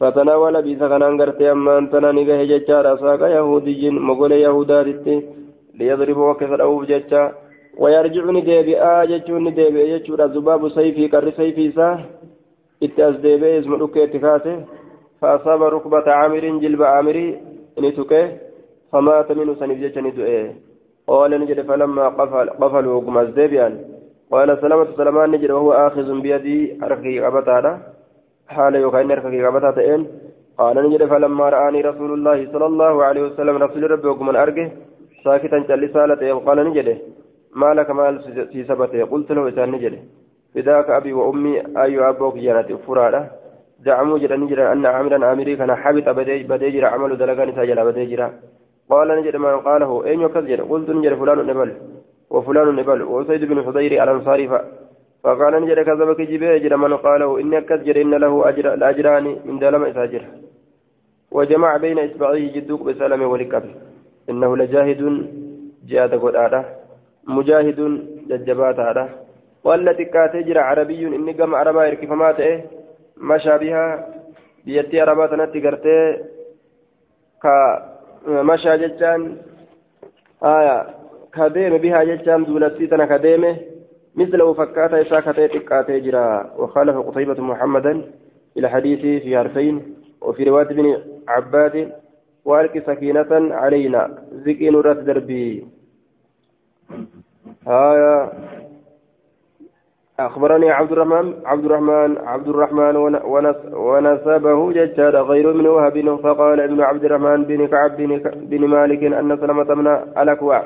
[0.00, 4.86] فتناول بيسا كان انغرتي أما أنتنا نجاه ججارا ساق يهودي مغول يهودات
[5.78, 7.32] ليضربوا وكيف الأوف ججا
[7.78, 11.88] ويرجعني ديبئا ججوني ديبئا ججورا زباب سيفي كر سيفي سا.
[12.82, 14.64] اتأز ديبئا اسم ركيت كاسه
[15.20, 17.26] فأصاب ركبة عامر جلب عامري
[17.78, 18.24] نتوكي.
[18.92, 20.54] فمات منه سنف ججني دؤيه
[21.06, 23.72] قال نجد فلما قفل قفلوا وقم الزبيان
[24.32, 27.72] قال سلامة سلمان نجد وهو آخذ بيدي أرخي قبطانا
[28.48, 30.00] حال يوكاين أرخي قبطاتين
[30.58, 34.68] قال نجد فلما رآني رسول الله صلى الله عليه وسلم رسول ربي وقم أرقه.
[35.24, 36.88] ساكتا جلسالة قال نجد.
[37.60, 38.14] ما لك مال
[38.52, 39.94] في سبته قلت له إسان نجد.
[40.54, 43.30] فداك أبي وأمي أي أبوك جنات فرادة.
[43.84, 46.08] زعموا جرى نجد أن عامرا عامري كان حبط
[46.50, 48.30] بديجر عمل دلقان ساجل بديجر
[48.90, 50.04] قال نجد ما قاله.
[50.06, 51.70] أين يكذب؟ قلت نجد فلان نبل.
[52.30, 53.02] وفلان نبل.
[53.02, 54.46] وسيد بن حضير الأنصاري
[55.22, 56.56] فقال نجد كذبك جبه.
[56.64, 60.22] جد من قاله إني أكذب إن له أجر الأجران من دلم إساجر.
[61.36, 63.89] وجمع بين إصبعيه جدوك بسلام ولكبه
[64.30, 65.00] إنه لجاهد
[65.88, 66.64] جهاد قدادة
[67.28, 67.80] مجاهد
[68.28, 69.08] ججبات هذا
[69.64, 72.62] والتي كاتجر عربي إني قام عربا يركف ماته
[73.16, 73.84] مشى بها
[74.64, 75.98] بيتي عربات نتي قرتي
[77.42, 77.54] كا
[78.26, 79.36] مشى جتان
[80.44, 80.86] آية
[81.34, 83.56] كديم بها جتان دولتي تنا كديم
[84.16, 86.26] مثله فكاتا إساكتي تكاتي جرا
[86.58, 88.02] وخالف قطيبة محمدا
[88.56, 90.86] إلى حديثه في حرفين وفي رواية ابن
[91.28, 91.92] عباد
[92.44, 94.02] والك سكينة علينا.
[94.44, 95.66] ذكي نورات دربي.
[97.68, 98.32] آية.
[100.20, 102.96] أخبرني عبد الرحمن عبد الرحمن عبد الرحمن
[103.72, 107.96] ونسبه ججاد غير من وهب فقال ابن عبد الرحمن بن كعب
[108.50, 109.86] بن مالك أن سلمة من
[110.22, 110.64] الأكوع.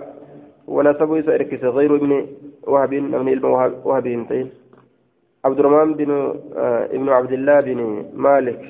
[0.67, 2.27] ونسبه سيركس غير ابن
[2.67, 3.45] وهب من
[3.85, 4.07] وهب
[5.45, 6.11] عبد الرحمن بن
[6.57, 8.61] آه ابن عبد الله بن مالك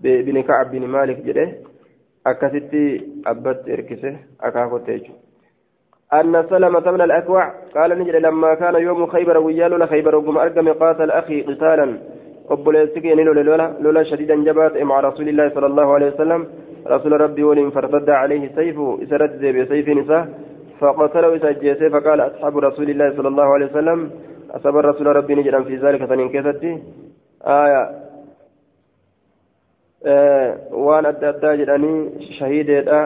[0.00, 1.48] بن كعب بن مالك جده.
[2.26, 2.74] أكثت
[3.26, 4.88] أبت إركسه أكاكوت
[6.12, 11.10] أن سلمة من الأكوع قال نجد لما كان يوم خيبر ويال خيبر وقم أرقم قاتل
[11.10, 11.98] أخي قتالا
[12.50, 16.46] قبل لولا لولا شديدا جبات مع رسول الله صلى الله عليه وسلم
[16.86, 20.28] رسول ربي ولم فارتد عليه سيفه إسرت زي بسيف نساء
[20.80, 24.10] فقتله إسجيسه فقال أصحاب رسول الله صلى الله عليه وسلم
[24.50, 26.82] أصاب الرسول ربي نجدا في ذلك فننكستي
[27.46, 28.03] آية
[32.38, 32.98] shahiideedha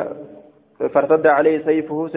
[0.95, 2.09] fartadda alayhi sayfuhu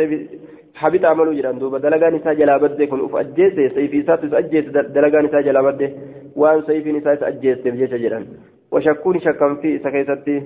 [0.74, 4.70] habita amaluu jedhan duuba dalagaan isaa jalaa badde kun uf ajjeese sayfii isaatu is ajjeese
[4.96, 5.94] dalagaan isaa jalaa badde
[6.36, 8.28] waan sayfiin isaa is ajjeesteef jecha jedhan
[8.72, 10.42] washakkuun shakkan fi isa keessatti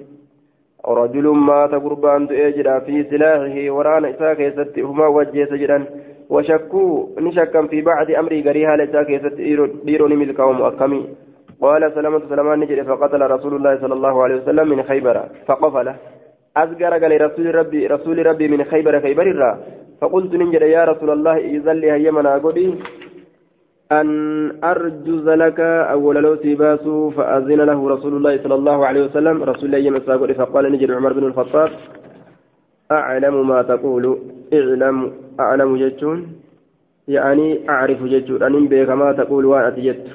[0.88, 5.86] رجل مات قربان تؤجر في سلاحه ورانا إساء كيست هما وجيس جدا
[6.30, 9.34] وشكوا نشكا في بعض أمري قريها لإساء كيست
[9.86, 11.02] ديروني ملكهم أكمي
[11.62, 15.16] قال سلامة سلمان نجري فقتل رسول الله صلى الله عليه وسلم من خيبر
[15.48, 15.88] فقفل.
[16.58, 19.52] أزقر قال رسول ربي رسول ربي من خيبر خيبر الرا
[20.02, 22.74] فقلت ننجر يا رسول الله إذن لي هيمنا قولي
[23.92, 24.08] أن
[24.64, 25.60] أرجز لك
[25.96, 29.44] أول لو سيباسو فأذن له رسول الله صلى الله عليه وسلم.
[29.44, 31.70] رسول الله يمسا قولي فقال نجر عمر بن الخطاب
[32.92, 34.20] أعلم ما تقول.
[34.54, 36.18] اعلم أعلم جتون
[37.08, 40.06] يعني أعرف جتون أن بك ما تقول وأنا تجت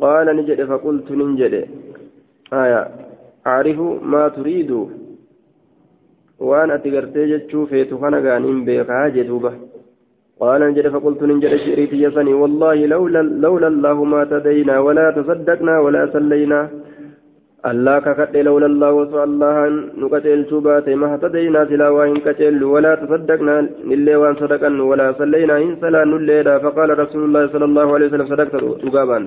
[0.00, 1.54] قال نجد فقلت ننجد
[2.52, 2.82] آية.
[3.46, 3.78] أعرف
[4.12, 4.70] ما تريد.
[6.38, 9.52] وأنا أتقرتي جتشو فيتو خنقان بيقها جدوبة.
[10.40, 12.34] قال نجد فقلت ننجد شريتي يسني.
[12.34, 16.60] والله لولا, لولا الله ما تدينا ولا تصدقنا ولا سلينا
[17.70, 19.56] الله ككت لولا الله وسوى الله
[20.00, 23.54] نكتل شبات ما تدينا سلا وإن كتل ولا تصدقنا
[23.88, 28.26] نلي وأن صدقن ولا سلينا إن سلا نلي فقال رسول الله صلى الله عليه وسلم
[28.32, 28.54] صدقت
[28.84, 29.18] تقابا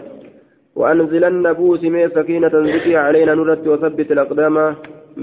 [0.79, 4.55] وأنزلن بوس مي سكينة ذكي علينا نرت وثبت الأقدام.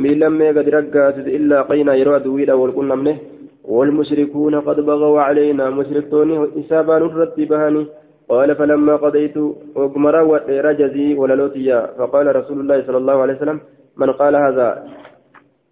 [0.03, 3.17] من لم قد رقات إلا قينا يراد ويدا والكنا منه
[3.65, 5.65] والمشركون قد بغوا علينا.
[5.79, 6.29] مشركون
[6.61, 7.83] إسابا نرت بهاني.
[8.29, 9.37] قال فلما قضيت
[9.77, 11.79] أقمر ورجزي وللوتيا.
[11.99, 13.59] فقال رسول الله صلى الله عليه وسلم
[14.01, 14.69] من قال هذا؟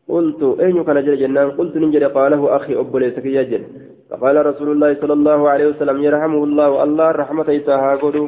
[0.08, 1.48] قلت أين كان جل جنان.
[1.58, 3.62] قلت ننجل قاله أخي أبو ليسك يجل
[4.10, 6.70] فقال رسول الله صلى الله عليه وسلم يرحمه الله.
[6.84, 8.24] الله رحمة إساها قدو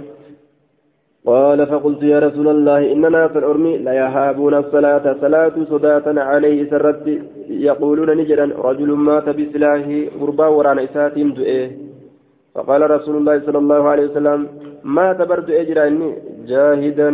[1.27, 7.07] قال فقلت يا رسول الله إننا في الأرمي لا يهابون الصلاة صلاة صداة عليه سرت
[7.49, 11.71] يقولون نجرا رجل مات بسلاحه غربا وران إساتهم دؤيه
[12.55, 14.41] فقال رسول الله صلى الله عليه وسلم
[14.97, 15.87] ما تبرد أجرا
[16.51, 17.11] جاهدا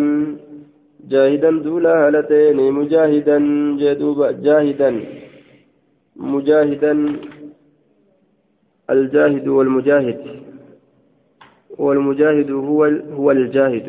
[1.13, 3.39] جاهدا دولا هلتين مجاهدا
[3.81, 4.91] جدوبا جاهدا
[6.17, 6.93] مجاهدا
[8.91, 10.19] الجاهد والمجاهد.
[11.81, 12.85] والمجاهد هو
[13.19, 13.87] هو الجاهد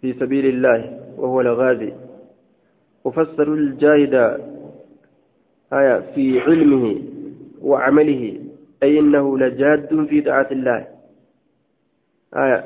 [0.00, 0.80] في سبيل الله
[1.16, 1.92] وهو الغازي.
[3.04, 4.14] وفسر الجاهد
[5.72, 6.84] آية في علمه
[7.62, 8.22] وعمله
[8.82, 10.80] أي إنه لجاد في طاعة الله.
[12.44, 12.60] آية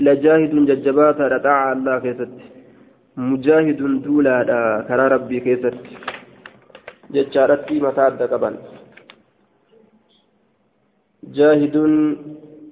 [0.00, 2.34] لجاهد ججبات رتاع الله كيست.
[3.16, 4.36] مجاهد دولا
[4.88, 5.76] كرا ربي كيست.
[7.10, 8.54] ججارتي متى قبل؟
[11.34, 11.76] جاهد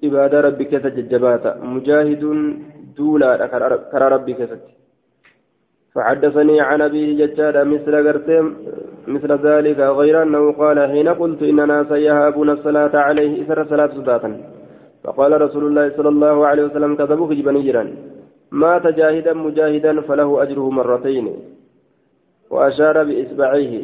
[0.04, 1.60] عبادة ربي كيف ججباتا.
[1.62, 2.22] مجاهد
[2.96, 3.46] دولا
[3.92, 4.50] كرى ربي كيف
[5.94, 8.54] فحدثني عن أبيه ججادا مثل قرتم
[9.06, 14.30] مثل ذلك غير أنه قال حين قلت إننا سيهابون الصلاة عليه إثر صلاة صداتا
[15.04, 17.84] فقال رسول الله صلى الله عليه وسلم كذبوك جبنيرا
[18.50, 21.26] مات جاهدا مجاهدا فله أجره مرتين.
[22.50, 23.74] وأشار بإصبعيه.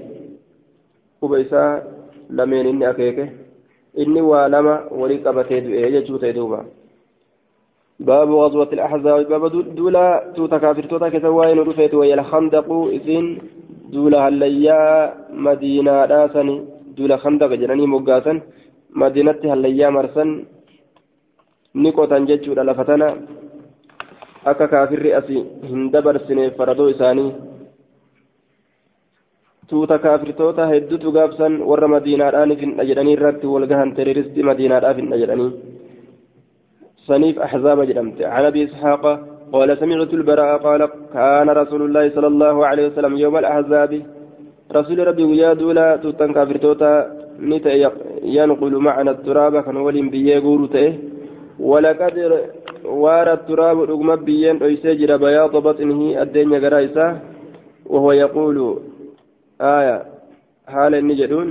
[1.22, 1.82] قبيسا
[2.30, 3.28] لمن إني أكيكه؟
[3.94, 6.64] Inni waa lama walii qabatee du'e jechuu ta'e duuba.
[8.00, 13.38] باب غزوة الأحزاب باب دولا توتا كافر توتا كسواين رفيت وهي الخندق إذن
[13.92, 14.80] دولا هليا
[15.46, 16.56] مدينة راسني
[16.96, 18.40] دولا خندق جناني مقاسا
[19.00, 20.28] مدينة هليا مرسن
[21.74, 23.08] نيكوتا جتشو لفتنا
[24.46, 25.36] أكا كافر أسي
[25.70, 27.26] هندبر سنة فردو إساني
[29.70, 35.50] tuuta kaafirtoota hedduutu gaabsan warra madiinaadhaan finna jedhanii irratti wal gahan teroristii madiinaadhaa finna jedhanii
[37.06, 38.22] saniif axzaaba jedhamte.
[38.34, 39.04] عن ابي اسحاق
[39.52, 43.92] قال سمعت البراء قال كان رسول الله صلى الله عليه وسلم يوم الاحزاب
[44.78, 46.92] رسول ربي ويا دولا توتن كافرتوتا
[47.50, 47.72] نتا
[48.36, 50.92] ينقل معنا التراب كان ولين بيغورو تئه
[51.70, 52.16] ولقد
[53.04, 57.06] وار التراب رغم بيين ويسجر بياض بطنه الدنيا غرايسا
[57.92, 58.56] وهو يقول
[59.60, 60.02] آية
[60.68, 61.48] حال النجدون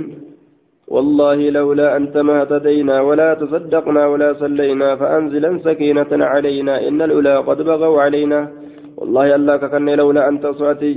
[0.88, 6.88] والله لولا أنت ما اهتدينا ولا تصدقنا ولا صلينا فأنزلا سكينة علينا.
[6.88, 8.40] إن الأولى قد بغوا علينا.
[8.96, 10.92] والله الله ككن لولا أنت صعتي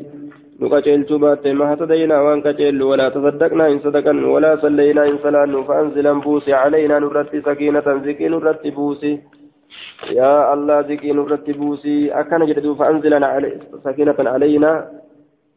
[0.62, 6.14] نكجل تبات ما اهتدينا وان كجل ولا تصدقنا إن صدقا ولا صلينا إن صلانا فأنزلا
[6.26, 9.14] بوسي علينا نرتي سكينة زكي نرتي بوسي.
[10.20, 12.12] يا الله زكي نرتي بوسي.
[12.20, 13.52] أكن جدو فأنزلا علي
[13.86, 14.72] سكينة علينا.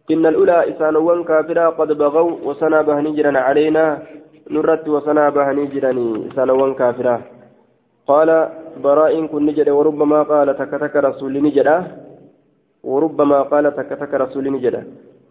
[0.06, 3.84] إن الأولى إسانوان كافرا قد بغوا وسنا بهني جرا علينا
[4.54, 7.16] نرت وسنا بهني جراني إسانوان كافرا.
[8.06, 8.30] قال
[8.78, 11.76] براء كن نجد وربما قال تكتك رسول نجدا
[12.86, 14.82] وربما قال تكتك رسول نجدا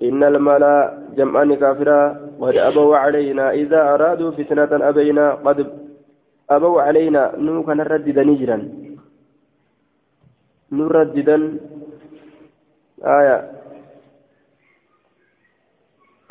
[0.03, 0.75] إن الملا
[1.15, 1.99] جمعان كافرا
[2.35, 5.59] قد أبوا علينا إذا أرادوا فتنة أبينا قد
[6.51, 7.39] أبوا علينا.
[7.39, 8.57] نوكا نردد نجرا
[10.71, 11.37] نرددا
[12.99, 13.54] آية.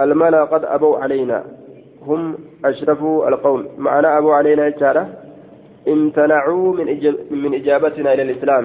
[0.00, 1.44] الملا قد أبوا علينا.
[2.06, 3.66] هم أشرفوا القوم.
[3.78, 5.08] معنا أبوا علينا إشارة
[5.88, 6.86] امتنعوا من
[7.30, 8.64] من إجابتنا إلى الإسلام.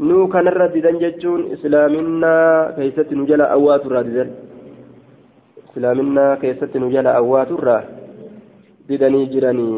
[0.00, 2.34] نو كان الرددان جتون إسلامنا
[2.76, 4.30] كيست نجل أوات الرددان
[5.70, 9.70] إسلامنا كيست نجل أوات الرددان جراني.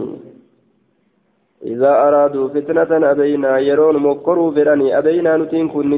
[1.62, 4.98] إذا أرادوا فتنة أبينا يرون مكروا فراني.
[4.98, 5.88] أبينا نتين كن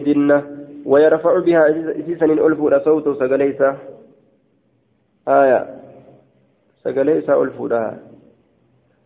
[0.86, 1.62] ويرفع بها
[2.00, 3.76] إسيسا ألفوا صوت سقليسا
[5.28, 5.66] آية.
[6.84, 7.98] سقلي ألفودا.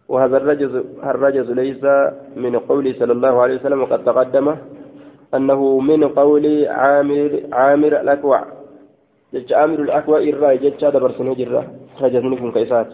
[0.08, 1.84] وهذا الرجز الرجز ليس
[2.36, 4.56] من قوله صلى الله عليه وسلم وقد تقدم
[5.34, 8.44] أنه من قول عامر عامر الأكوع.
[9.34, 11.64] جج عامر الأكوع إرى جج هذا برسنه جرة
[11.98, 12.86] خرجتني من كيسات.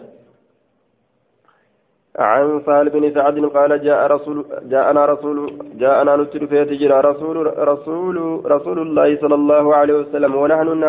[2.19, 8.41] عن سهل بن سعد قال جاء رسول جاءنا رسول جاءنا نتر في تجرى رسول رسول
[8.51, 10.83] رسول الله صلى الله عليه وسلم ونحن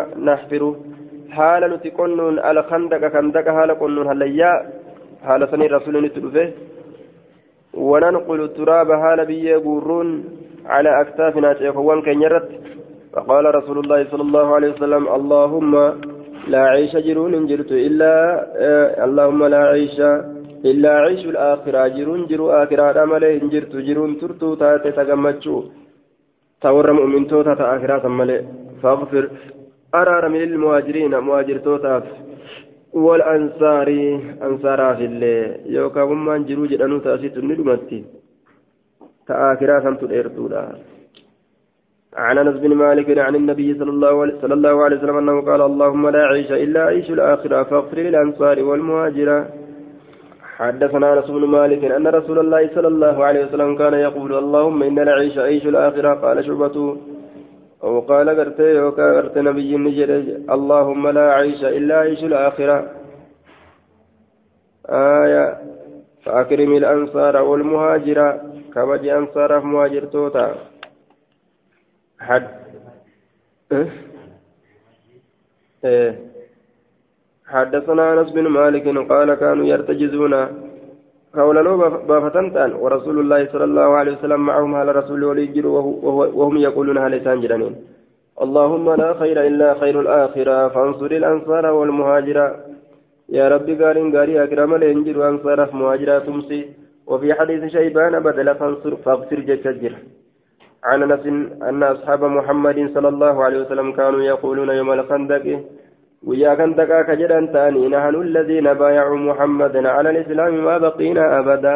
[1.29, 4.53] نحفر حال نتقنن الخندق خندق حال قنن هليا
[5.25, 6.53] حال سني رسول نتر فيه
[7.75, 10.25] وننقل التراب حال بيه قرون
[10.67, 12.49] على أكتافنا شيخوان كن يرت
[13.13, 15.73] فقال رسول الله صلى الله عليه وسلم اللهم
[16.49, 18.15] لا عيش جرون جرت إلا
[18.57, 19.99] آه اللهم لا عيش
[20.65, 25.57] إلا عيش الآخرة جرون جرو آخرة ملئ جرت جرون ترتو تاتي تغمتشو
[26.63, 28.41] تور مؤمن توتا آخرة ملئ
[28.83, 29.25] فاغفر
[30.01, 32.05] أرار من المهاجرين مهاجر توتاف.
[33.05, 33.89] والأنصار
[34.47, 35.41] أنصارا في الله
[35.77, 38.01] يوكا ومان جرو جدانو تأسيت ندمتي
[39.29, 40.65] تآخرة سمت الإرتولا
[42.25, 46.05] عن أنس بن مالك عن النبي صلى الله صلى الله عليه وسلم أنه قال اللهم
[46.17, 49.39] لا عيش إلا عيش الآخرة فاغفر للأنصار والمهاجرة.
[50.57, 54.99] حدثنا أنس بن مالك أن رسول الله صلى الله عليه وسلم كان يقول اللهم إن
[55.07, 56.11] العيش عيش الآخرة.
[56.25, 56.77] قال شعبة
[57.87, 60.11] أو قال قرتي وكا قرت نبي نجد
[60.51, 62.91] اللهم لا عيش إلا عيش الآخرة.
[64.89, 65.47] آية
[66.25, 68.29] فأكرم الأنصار والمهاجرة.
[68.75, 70.55] كما جاء أنصار مهاجر توتا.
[72.21, 72.49] حد.
[73.73, 73.91] إيه؟
[75.85, 76.13] إيه؟
[77.47, 80.35] حدثنا أنس بن مالك قال كانوا يرتجزون.
[81.39, 81.63] قولا
[82.09, 85.67] بافتنتان ورسول الله صلى الله عليه وسلم معهم على رسول وليجر
[86.39, 87.75] وهم يقولون هل جرانين
[88.45, 92.39] اللهم لا خير إلا خير الآخرة فانصر الأنصار والمهاجر
[93.29, 96.61] يا ربي قارن قاري أكرم الانجر وأنصار مهاجرا تمسي.
[97.11, 99.93] وفي حديث شيبان بدل فانصر فاغفر جتجر.
[100.85, 101.27] عن أنس
[101.71, 105.47] إن أصحاب محمد صلى الله عليه وسلم كانوا يقولون يوم الخندق
[106.23, 111.75] ويا خندق كجدان تاني نحن الذين بايعوا محمدا على الإسلام ما بقينا أبدا.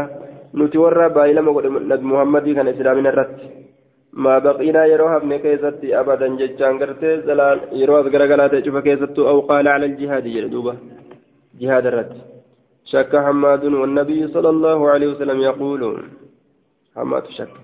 [0.55, 1.51] نتورى بايلما
[1.91, 3.39] نبي محمد كان اسلامنا الرت.
[4.13, 6.27] ما بقينا يروها ابن كيستي ابدا.
[6.41, 10.75] ججان قرتي زلال يروها غرغلات شوف كيستو أو قال على الجهاد يردوبه
[11.61, 12.13] جهاد الرد
[12.85, 15.83] شك حماد والنبي صلى الله عليه وسلم يقول
[16.97, 17.55] حماد شك.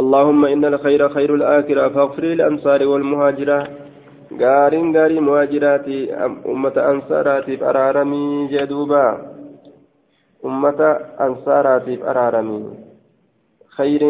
[0.00, 3.58] اللهم إن الخير خير الآخرة فاغفر للأنصار والمهاجرة.
[4.38, 6.14] غارين غاري مهاجراتي
[6.46, 9.06] أمة أنصاراتي أرارمي جدوبا
[10.44, 10.80] أمة
[11.20, 12.62] أنصاراتي أرارمي
[13.68, 14.02] خير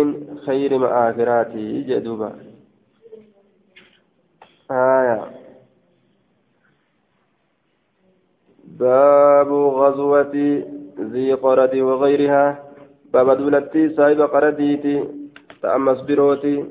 [0.46, 2.32] خير مآخراتي جدوبا
[4.70, 5.20] آية
[8.64, 10.62] باب غزوة
[11.00, 12.44] ذي قرد وغيرها
[13.12, 15.04] باب دولتي صاحب قرديتي
[15.62, 16.64] تأمس بروتي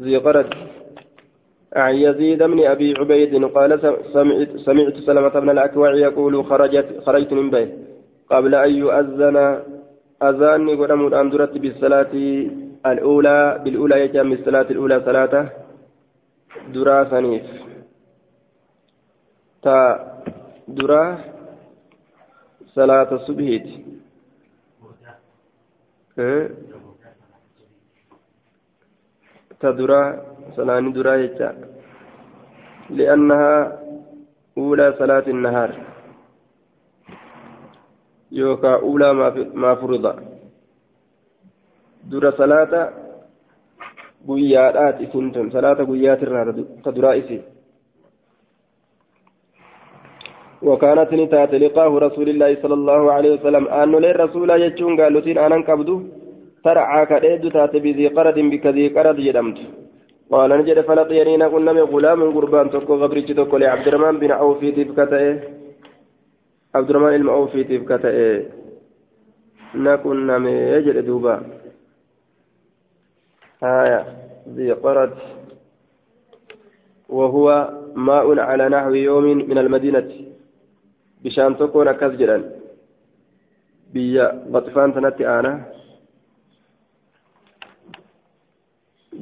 [0.00, 0.71] ذي قرد
[1.76, 3.80] عن يزيد بن أبي عبيد قال
[4.12, 7.72] سمعت, سمعت سلمة بن الأكوع يقول خرجت خرجت من بيت.
[8.30, 9.36] قبل أن يؤذن
[10.22, 12.12] أذان قدم أندرت بالصلاة
[12.86, 15.34] الأولى بالأولى يجمع الصلاة الأولى صلاة
[16.74, 17.46] درا سنيف
[19.62, 19.78] تا
[20.68, 21.18] درا
[22.74, 23.66] صلاة الصبحيت
[29.60, 31.50] تدرى صلاة درا يجا
[32.90, 33.78] لأنها
[34.58, 35.70] أولى صلاة النهار
[38.32, 39.08] يوكا أولى
[39.54, 40.04] ما فرض
[42.10, 42.72] درا صلاة
[44.26, 47.42] guyyaadhaat isin tun salaata guyyaatirraa ta duraa isin.
[50.62, 55.38] وكانت نتات لقاه رسول الله صلى الله عليه وسلم أن لي رسول يجون قالوا تين
[55.38, 55.96] أنا كبدو
[56.64, 59.58] ترعى كريد تات بذي قرد بكذي قرد جدمت
[60.32, 65.24] قال نجد فلقيني نقول نمي غلام قربان تكو غبريج تكو لعبد الرحمن بن عوفي تبكته
[66.74, 68.16] عبد الرحمن المعوفي تبكته
[69.74, 71.34] نكون نمي يجد دوبا.
[73.62, 74.00] آية
[74.56, 75.12] ذي قرد.
[77.08, 77.46] وهو
[77.94, 80.10] ماء على نحو يوم من المدينة.
[81.24, 82.42] بشان تكون أكاس جران
[83.92, 85.52] بيا بطفان تنتي أنا.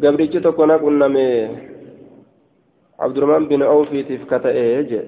[0.01, 1.27] Gabrichi tokko na qunname
[2.99, 5.07] abdurrahman bin awfiitiif ka ta'e jee.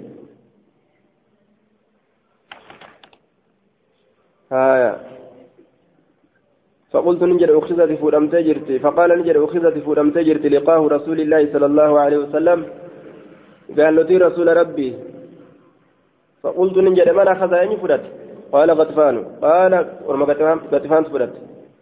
[4.53, 5.13] Haya
[6.93, 12.01] فقلت نجد أخذت فودمت جرتي فقال نجد أخذت فودمت جرتي لقاه رسول الله صلى الله
[12.01, 12.59] عليه وسلم
[13.79, 14.91] قال له رسول ربي
[16.43, 18.05] فقلت نجد من أخذ أني فدت
[18.53, 19.73] قال غطفان قال
[20.07, 20.25] ورما
[20.73, 21.33] غطفان فدت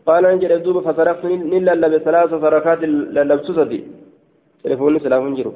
[0.06, 2.80] قال نجد دوب فسرقت نلا بثلاث سرقات
[3.14, 3.72] للبسوسة
[4.64, 5.52] تلفوني سلاف جرو.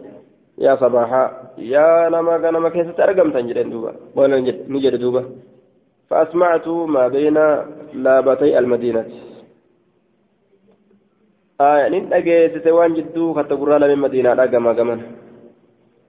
[0.58, 1.24] يا صباحا.
[1.58, 4.30] يا نما نما كيف ترقم تنجد دوبا قال
[4.74, 5.22] نجد دوبا
[6.08, 7.38] فأسمعت ما بين
[8.04, 9.04] لابتي المدينة.
[11.60, 14.30] آية نين أجيت وان جدو كتبرا من مدينة.
[14.44, 15.00] أجمع جمن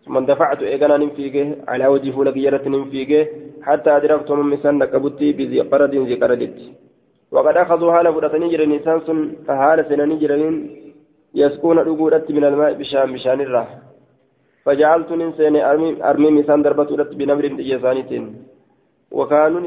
[0.06, 3.22] ثم دفعت إيجانا ننفيجه على وجه فولك يرت ننفيجه
[3.68, 6.58] حتى أدركت من مسان كبتي بذي قرد ذي قردت.
[7.36, 9.20] وقد أخذوا هالة فرطني جرى نسان سن
[9.62, 10.56] هالة سنني جرين
[11.42, 13.70] يسكون الأقودة من الماء بشام بشان الراح
[14.66, 18.26] فجعلت ننسين أرمي أرمي مسان دربت بنمر يسانيتين
[19.18, 19.62] وكانوا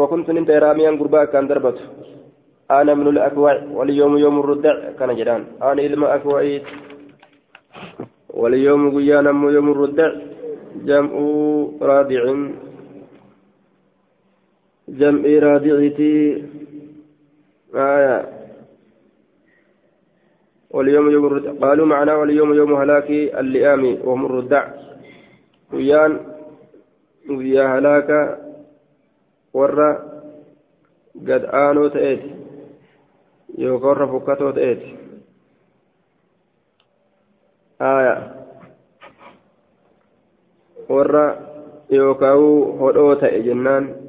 [0.00, 1.78] وكنت ننت راميا قربا كان دربت.
[2.70, 6.66] أنا من الأكوع واليوم يوم الردع كان جران أنا إلما أكوعيت
[8.40, 10.10] واليوم قيانا يوم الردع
[10.88, 11.12] جمع
[11.82, 12.22] رادع.
[14.98, 16.14] جمع رادعتي
[17.74, 18.40] آية.
[20.70, 24.68] واليوم يوم الردع قالوا معنا واليوم يوم هلاك اللئام وهم الردع
[25.72, 26.20] ويان
[27.30, 28.38] ويا هلاك
[29.54, 29.90] ورّا
[31.14, 32.34] قد آنو تأتي.
[33.58, 34.96] ورّا فكتو تأتي.
[37.80, 38.16] آية.
[40.88, 41.26] ورّا
[41.90, 43.99] يوكاو هدو تأي جنان.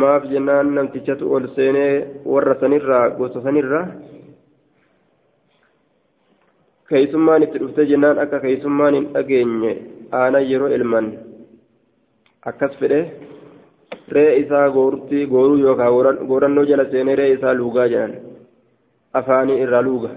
[0.00, 1.92] Maaf jennaan namtichatu ol seenee
[2.32, 3.86] warra sanirraa gosa sanirraa
[6.90, 9.72] keeysummaan itti dhufte jennaan akka keeysummaan hin dhageenye
[10.20, 11.06] aanan yeroo ilman
[12.50, 13.00] akkas fedhe
[14.16, 18.14] ree isaa goortii gooruu yookaan goorannoo jala seenee ree isaa luugaa jedhan
[19.20, 20.10] afaanii irraa luuga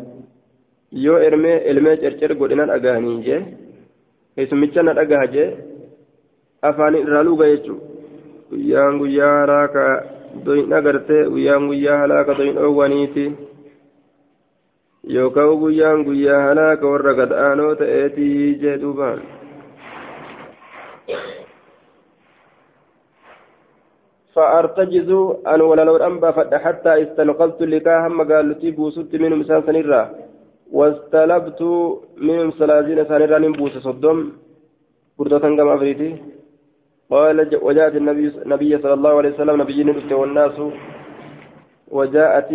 [1.06, 3.42] yoo elmee elmee cercer godhina dhagahanii jee
[4.36, 5.50] keessumicha na dhagaha jee
[6.70, 7.93] afaanii irraa luuga jechuudha
[8.54, 9.84] guyyaan guyyaa halaaka
[10.46, 13.26] doyin agartee guyyaan guyyaa halaaka doyin dhoowwaniiti
[15.16, 19.22] yookaan guyyaan guyyaa halaaka warra gad aanoo ta'eetii jee duubaan.
[24.36, 25.10] فأرتجز
[25.48, 30.02] أن ولا لو أنبا حتى استنقذت لكا هم قال لتي بوسط منهم إنسان سنرا
[30.72, 31.62] واستلبت
[32.28, 34.18] منهم سلازين سنرا نبوس صدم
[35.20, 36.10] بردة كما أفريتي
[37.12, 40.62] قال وجاءت النبي النبي صلى الله عليه وسلم نبي نبت والناس
[41.88, 42.52] وجاءت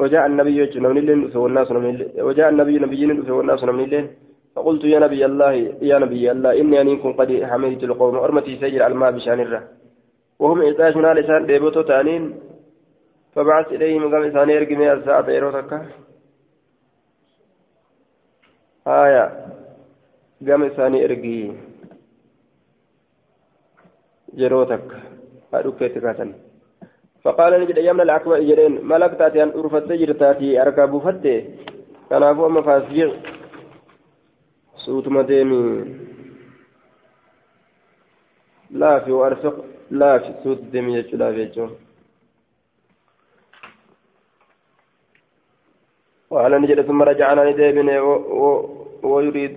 [0.00, 1.72] وجاء النبي نبي والناس
[2.28, 4.10] وجاء النبي نبي نبت والناس نبي
[4.56, 5.52] فقلت يا نبي الله
[5.82, 9.62] يا نبي الله إني أن كن قد حملت القوم أرمتي سجل الماء بشأن الره
[10.38, 12.24] وهم إعطاشنا لسان ديبوتو تانين.
[13.34, 15.72] فبعث إليهم قام إسان يرقمي الساعة إيروتك
[18.86, 19.24] آية.
[20.46, 20.94] قام إسان
[24.34, 24.88] جروتك
[25.54, 26.32] أدوك تكاتن
[27.22, 31.36] فقال نجد أيامنا العقبة إجرين ملك تاتي أن أرفت جرتاتي أركب فتي
[32.10, 33.10] كان أبو أما فاسجر
[34.76, 35.84] سوتما ديمي
[38.70, 39.56] لا في وأرفق
[40.00, 41.72] laafisuut deemi jechuudhaaf jechuun
[46.32, 47.88] وأنا نجد ثم رجعنا ندابن
[49.02, 49.52] ويريد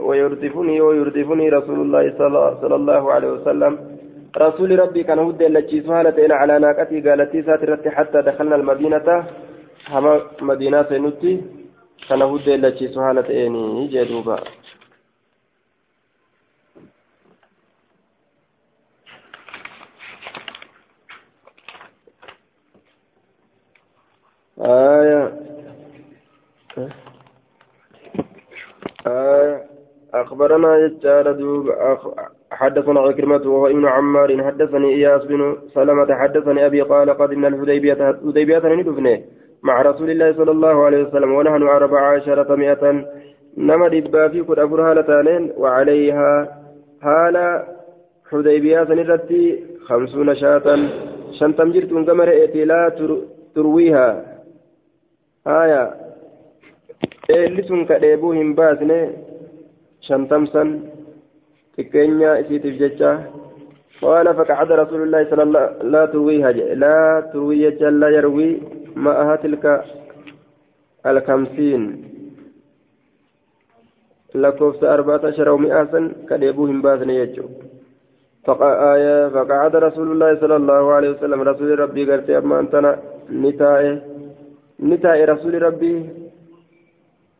[0.00, 2.04] ويردفني ويردفني رسول الله
[2.62, 3.72] صلى الله عليه وسلم
[4.36, 9.26] رسول ربي كان هدى التي سهلت على ناقتي قالت ساترت حتى دخلنا المدينة.
[9.88, 11.42] هما مدينة نتي
[12.08, 14.38] كان هدى التي سهلت إني جدوبا
[24.60, 25.40] آية.
[29.06, 29.66] آية.
[30.14, 31.68] أخبرنا يجار دوب
[32.60, 38.58] حدثنا عكرمة وهو ابن عمار حدثني إياس بن سلمة حدثني أبي قال قدمنا الحديبية الحديبية
[38.58, 39.22] ندفنه
[39.62, 42.84] مع رسول الله صلى الله عليه وسلم ونحن أربع عشرة مئة
[43.56, 46.30] نما دبا في كل أفر هالتانين وعليها
[47.02, 47.46] هالة
[48.30, 50.68] حديبية سنرتي خمسون شاة.
[51.38, 52.80] شنتم جرتون كما رأيتي لا
[53.54, 54.08] ترويها.
[55.46, 55.82] آية.
[57.30, 59.00] إلسون كديبو هم باسنه؟
[60.00, 60.68] شنتمسن
[61.78, 63.12] تكينيا إسيتف جتشا
[64.02, 67.70] قال فقعد رسول الله صلى الله عليه وسلم لا ترويها لا تروي
[68.02, 68.50] لا يروي
[68.96, 69.64] معها تلك
[71.06, 71.82] الخمسين.
[74.34, 77.46] لكوفت أربعة عشر ومئة سن كديبوهم باسن يجو
[78.94, 82.98] آية فقعد رسول الله صلى الله عليه وسلم رسول ربي قالت أما أنتنا
[83.32, 84.02] نتائه
[84.80, 85.96] نتاء رسول ربي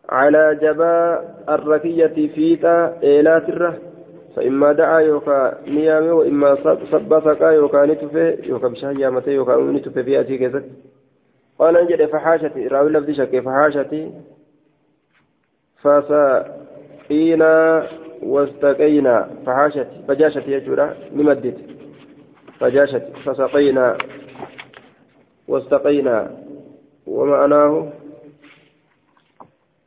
[0.09, 3.88] على جباء الركية فيتا إيلات الره
[4.37, 6.55] فإما دعا يوكا نيامي وإما
[6.93, 10.64] صب سقا يوكا نتفي يوكا بشاه يامتي يوكا نتفي في أتي كذا
[11.59, 14.12] قال نجد فحاشتي راوي لفظ شك فحاشتي.
[15.83, 17.87] فسقينا
[18.22, 21.59] واستقينا فحاشتي فجاشتي يجورا نمدد.
[22.61, 23.99] فجاشتي فسقينا
[25.49, 26.31] واستقينا.
[27.07, 27.93] ومعناه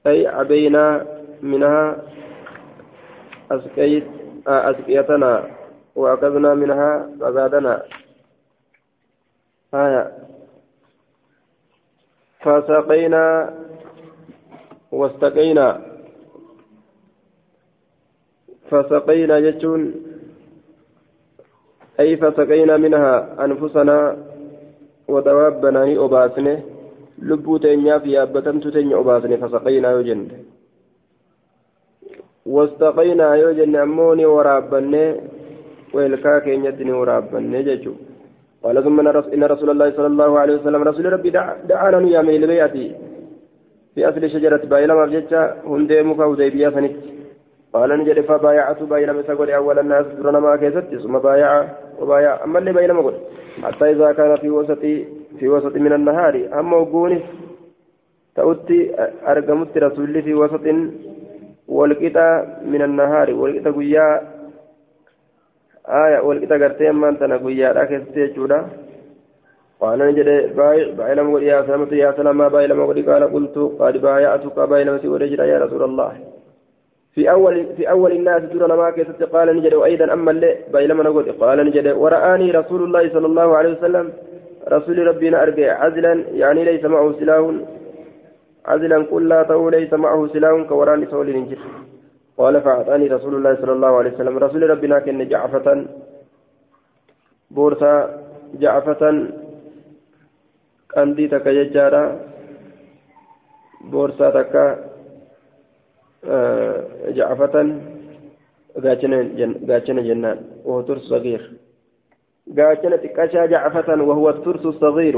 [0.07, 1.07] أي عبينا
[1.41, 1.97] منها
[3.51, 5.43] أسقيت أسقيتنا
[5.95, 7.83] وأخذنا منها فزادنا
[9.73, 10.11] آية.
[12.39, 13.53] فسقينا
[14.91, 15.81] واستقينا.
[18.69, 19.81] فسقينا جتون
[21.99, 24.17] أي فسقينا منها أنفسنا
[25.07, 26.63] ودوابنا أباسنه.
[27.21, 30.37] lubbuu teenyaaf yaabbatamtu teenya obaasne fasaqaynaa yoo jenne
[33.81, 35.03] ammoo ni waraabbanne
[35.93, 37.97] weelkaa keenyatti ni waraabbanne jechuu
[38.63, 41.29] قال ثم إن رسول الله صلى الله عليه وسلم رسول ربي
[41.69, 42.77] دعانا يا من البيعة
[43.95, 46.95] في أصل شجرة بايلة مرجتة هندي مكا هديبية فنت
[47.73, 51.67] قال نجد فبايعت بايلة مسكول أول الناس درنا ما كيست ثم بايع
[51.99, 52.43] وبايع.
[52.43, 53.13] أما اللي بايلة مقول
[53.63, 54.81] حتى إذا كان في وسط
[55.39, 57.19] في وسط من النهار أما وقوني
[58.35, 58.79] تأتي
[59.27, 60.65] أرقمت رسول في وسط
[61.77, 62.27] والقطع
[62.71, 64.07] من النهار والقطع قيا
[66.03, 68.59] آية والقطع قرتي أما أنت نقيا لكن تيجودا
[69.81, 74.57] قال نجد باي باي لم يا سلامة يا سلامة باي لم قال قلت قد بايعتك
[74.71, 74.95] باي لم
[75.51, 76.11] يا رسول الله.
[77.13, 81.01] في أول في أول الناس ترى ما كيست قال نجد وأيضا أما اللي باي لم
[81.01, 84.05] نقول قال نجد ورآني رسول الله صلى الله عليه وسلم
[84.67, 87.51] رسول ربنا أرجع عزلا يعني ليس معه سلاح
[88.65, 91.59] عزلا قل لا تو ليس معه سلاح كوران سول نجر
[92.37, 94.37] قال فأعطاني رسول الله صلى الله عليه وسلم.
[94.37, 95.85] رسول ربنا كن جعفة
[97.51, 97.93] بورصة
[98.53, 99.03] جعفة
[100.95, 102.19] قندي تك ججارة
[103.81, 104.55] بورصة تك
[106.25, 107.55] آه جعفة
[108.83, 111.51] قاتشنا جنان وهو ترس صغير.
[112.57, 115.15] قاتشنا تكاشا جعفة وهو الترس الصغير.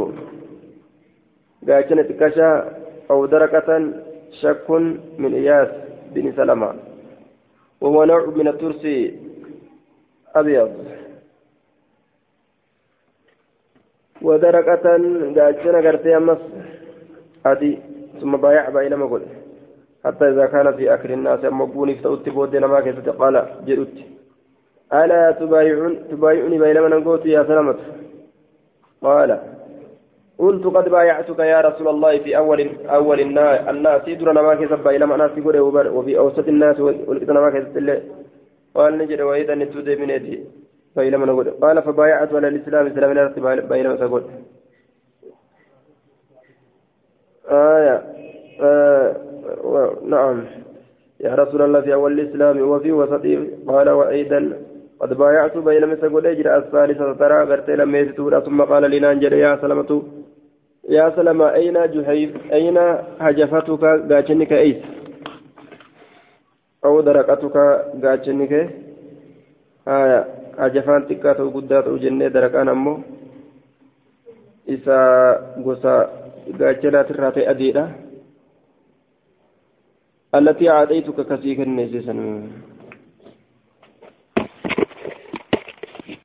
[1.68, 2.83] قاتشنا تكاشا
[3.14, 3.70] أو دركة
[4.42, 4.70] شك
[5.22, 5.70] من إياس
[6.14, 6.70] بن سلمة.
[7.82, 8.84] وهو نوع من الترس
[10.36, 10.72] أبيض.
[14.22, 14.86] ودركة
[15.38, 16.42] قاتشنا قرتي أمس.
[17.46, 17.72] أدي
[18.22, 19.22] ثم بايع بايلة مقول
[20.06, 23.36] حتى إذا كان في آخر الناس مقبوني فتأتي بودنا ما كيف قال
[23.66, 23.98] جئت
[24.94, 27.76] ألا تبايعون تبايعني بينما نقوت يا سلامة
[29.02, 29.53] قال
[30.40, 34.02] قلت قد بايعتك يا رسول الله في أول أول الناس.
[34.20, 35.58] درنا ما كيف بينما الناس يقول
[35.98, 37.66] وفي أوسط الناس ولقيتنا ما كيف
[38.76, 40.44] قال نجد وإذا نتودي من يدي.
[40.96, 41.50] بينما نقول.
[41.50, 44.24] قال فبايعت على الإسلام إسلام بينما تقول.
[47.50, 48.04] آية.
[48.62, 49.16] آه
[50.06, 50.44] نعم.
[51.20, 54.54] يا رسول الله في أول الإسلام وفي وسطه قال وأيضا
[55.00, 59.58] قد بايعت بين مسجد أجر الثالثة ترى غرت لما يستورا ثم قال لنا أنجل يا
[59.62, 60.04] سلمة
[60.90, 62.78] يا سلمة أين جحيف أين
[63.20, 64.78] هجفتك غاتشنك أيس.
[66.86, 67.56] أو درقتك؟
[68.04, 68.54] غاتشنك
[69.88, 70.20] آية
[70.58, 73.00] هجفان تكاتو قدات وجنة درقان أمو.
[74.70, 75.00] إسا
[75.66, 75.96] غسا
[76.60, 77.92] غاتشنا تراتي أديرا
[80.36, 82.14] التي عاديتك كسيك النسيسا